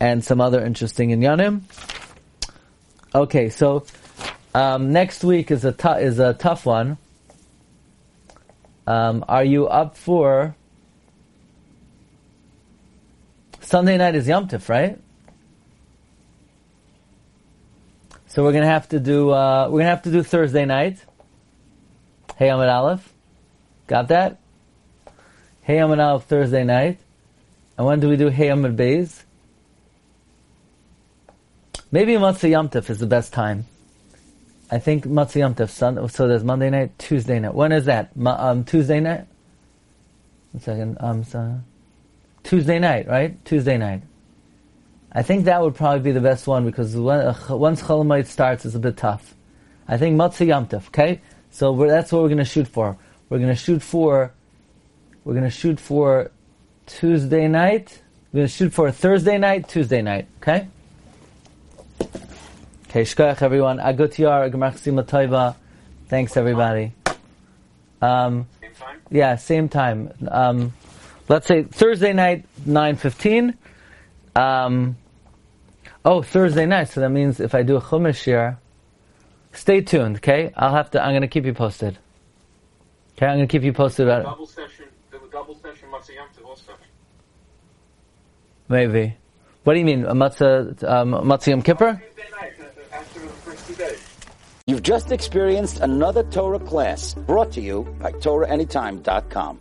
and 0.00 0.24
some 0.24 0.40
other 0.40 0.64
interesting 0.64 1.10
inyanim. 1.10 1.62
Okay, 3.14 3.50
so 3.50 3.84
um, 4.54 4.92
next 4.92 5.22
week 5.22 5.52
is 5.52 5.64
a 5.64 5.74
is 6.00 6.18
a 6.18 6.34
tough 6.34 6.66
one. 6.66 6.98
Um, 8.88 9.24
are 9.28 9.44
you 9.44 9.68
up 9.68 9.96
for 9.96 10.56
Sunday 13.60 13.96
night? 13.98 14.16
Is 14.16 14.26
Yom 14.26 14.48
Tif, 14.48 14.68
right? 14.68 14.98
So 18.26 18.42
we're 18.42 18.52
gonna 18.52 18.66
have 18.66 18.88
to 18.88 18.98
do 18.98 19.30
uh, 19.30 19.68
we're 19.70 19.80
gonna 19.80 19.90
have 19.90 20.02
to 20.02 20.10
do 20.10 20.24
Thursday 20.24 20.64
night. 20.64 21.04
Hey 22.36 22.48
Amid 22.48 22.68
Aleph. 22.68 23.12
Got 23.86 24.08
that? 24.08 24.38
Hey 25.62 25.78
Amid 25.78 26.00
Aleph 26.00 26.24
Thursday 26.24 26.64
night. 26.64 26.98
And 27.76 27.86
when 27.86 28.00
do 28.00 28.08
we 28.08 28.16
do 28.16 28.28
Hey 28.28 28.48
Amid 28.48 28.76
Bays? 28.76 29.24
Maybe 31.90 32.12
Motzei 32.14 32.50
Yom 32.50 32.70
Tov 32.70 32.88
is 32.88 32.98
the 32.98 33.06
best 33.06 33.34
time. 33.34 33.66
I 34.70 34.78
think 34.78 35.04
Motzei 35.04 35.40
Yom 35.40 35.54
Tov, 35.54 35.68
Sun, 35.68 36.08
so 36.08 36.26
there's 36.26 36.42
Monday 36.42 36.70
night, 36.70 36.98
Tuesday 36.98 37.38
night. 37.38 37.54
When 37.54 37.70
is 37.70 37.84
that? 37.84 38.16
Ma, 38.16 38.34
um, 38.38 38.64
Tuesday 38.64 38.98
night? 38.98 39.26
One 40.52 40.62
second. 40.62 40.96
Um, 41.00 41.22
so, 41.22 41.60
Tuesday 42.44 42.78
night, 42.78 43.08
right? 43.08 43.44
Tuesday 43.44 43.76
night. 43.76 44.02
I 45.12 45.22
think 45.22 45.44
that 45.44 45.60
would 45.60 45.74
probably 45.74 46.00
be 46.00 46.12
the 46.12 46.22
best 46.22 46.46
one 46.46 46.64
because 46.64 46.96
when, 46.96 47.20
uh, 47.20 47.36
once 47.50 47.82
Cholamayit 47.82 48.26
starts, 48.26 48.64
it's 48.64 48.74
a 48.74 48.78
bit 48.78 48.96
tough. 48.96 49.34
I 49.86 49.98
think 49.98 50.16
Motzei 50.16 50.46
Yom 50.46 50.66
Tov, 50.68 50.88
okay? 50.88 51.20
So 51.52 51.76
that's 51.86 52.10
what 52.10 52.22
we're 52.22 52.28
going 52.28 52.38
to 52.38 52.44
shoot 52.46 52.66
for. 52.66 52.96
We're 53.28 53.38
going 53.38 53.50
to 53.50 53.54
shoot 53.56 53.82
for, 53.82 54.32
we're 55.24 55.34
going 55.34 55.44
to 55.44 55.50
shoot 55.50 55.78
for 55.78 56.30
Tuesday 56.86 57.46
night. 57.46 58.02
We're 58.32 58.38
going 58.38 58.48
to 58.48 58.52
shoot 58.52 58.72
for 58.72 58.90
Thursday 58.90 59.36
night, 59.36 59.68
Tuesday 59.68 60.00
night, 60.00 60.26
okay? 60.40 60.66
Okay, 62.88 63.02
shkoyach 63.02 63.42
everyone. 63.42 63.78
Agutiyar, 63.78 64.50
Gemachsima 64.50 65.04
Toiva. 65.04 65.54
Thanks 66.08 66.38
everybody. 66.38 66.92
Um, 68.00 68.46
Same 68.60 68.72
time? 68.74 69.00
yeah, 69.10 69.36
same 69.36 69.68
time. 69.68 70.12
Um, 70.28 70.72
let's 71.28 71.46
say 71.46 71.64
Thursday 71.64 72.14
night, 72.14 72.46
9.15. 72.66 73.54
Um, 74.40 74.96
oh, 76.02 76.22
Thursday 76.22 76.64
night, 76.64 76.88
so 76.88 77.02
that 77.02 77.10
means 77.10 77.40
if 77.40 77.54
I 77.54 77.62
do 77.62 77.76
a 77.76 77.80
Chumash 77.82 78.24
here, 78.24 78.58
stay 79.52 79.80
tuned, 79.80 80.16
okay? 80.16 80.52
I'll 80.56 80.74
have 80.74 80.90
to, 80.92 81.02
I'm 81.02 81.14
gonna 81.14 81.28
keep 81.28 81.44
you 81.44 81.54
posted. 81.54 81.98
Okay, 83.16 83.26
I'm 83.26 83.36
gonna 83.36 83.46
keep 83.46 83.62
you 83.62 83.72
posted 83.72 84.06
about 84.06 84.20
it. 84.20 84.24
Double 84.24 84.46
session, 84.46 84.86
the 85.10 85.18
double 85.30 85.54
session 85.54 85.88
Matzah 85.90 86.14
Yom 86.14 86.46
also. 86.46 86.72
Maybe. 88.68 89.16
What 89.64 89.74
do 89.74 89.78
you 89.78 89.84
mean, 89.84 90.04
a 90.04 90.14
Matzah, 90.14 90.82
um, 90.84 91.12
Matzah 91.12 91.48
Yom 91.48 91.62
Kippur? 91.62 92.02
Tuesday 92.02 92.30
night, 92.40 92.52
uh, 92.60 92.96
after 92.96 93.20
the 93.20 93.28
first 93.28 93.66
two 93.68 93.74
days. 93.74 94.08
You've 94.66 94.82
just 94.82 95.12
experienced 95.12 95.80
another 95.80 96.22
Torah 96.22 96.58
class 96.58 97.14
brought 97.14 97.52
to 97.52 97.60
you 97.60 97.82
by 98.00 98.12
TorahAnytime.com. 98.12 99.60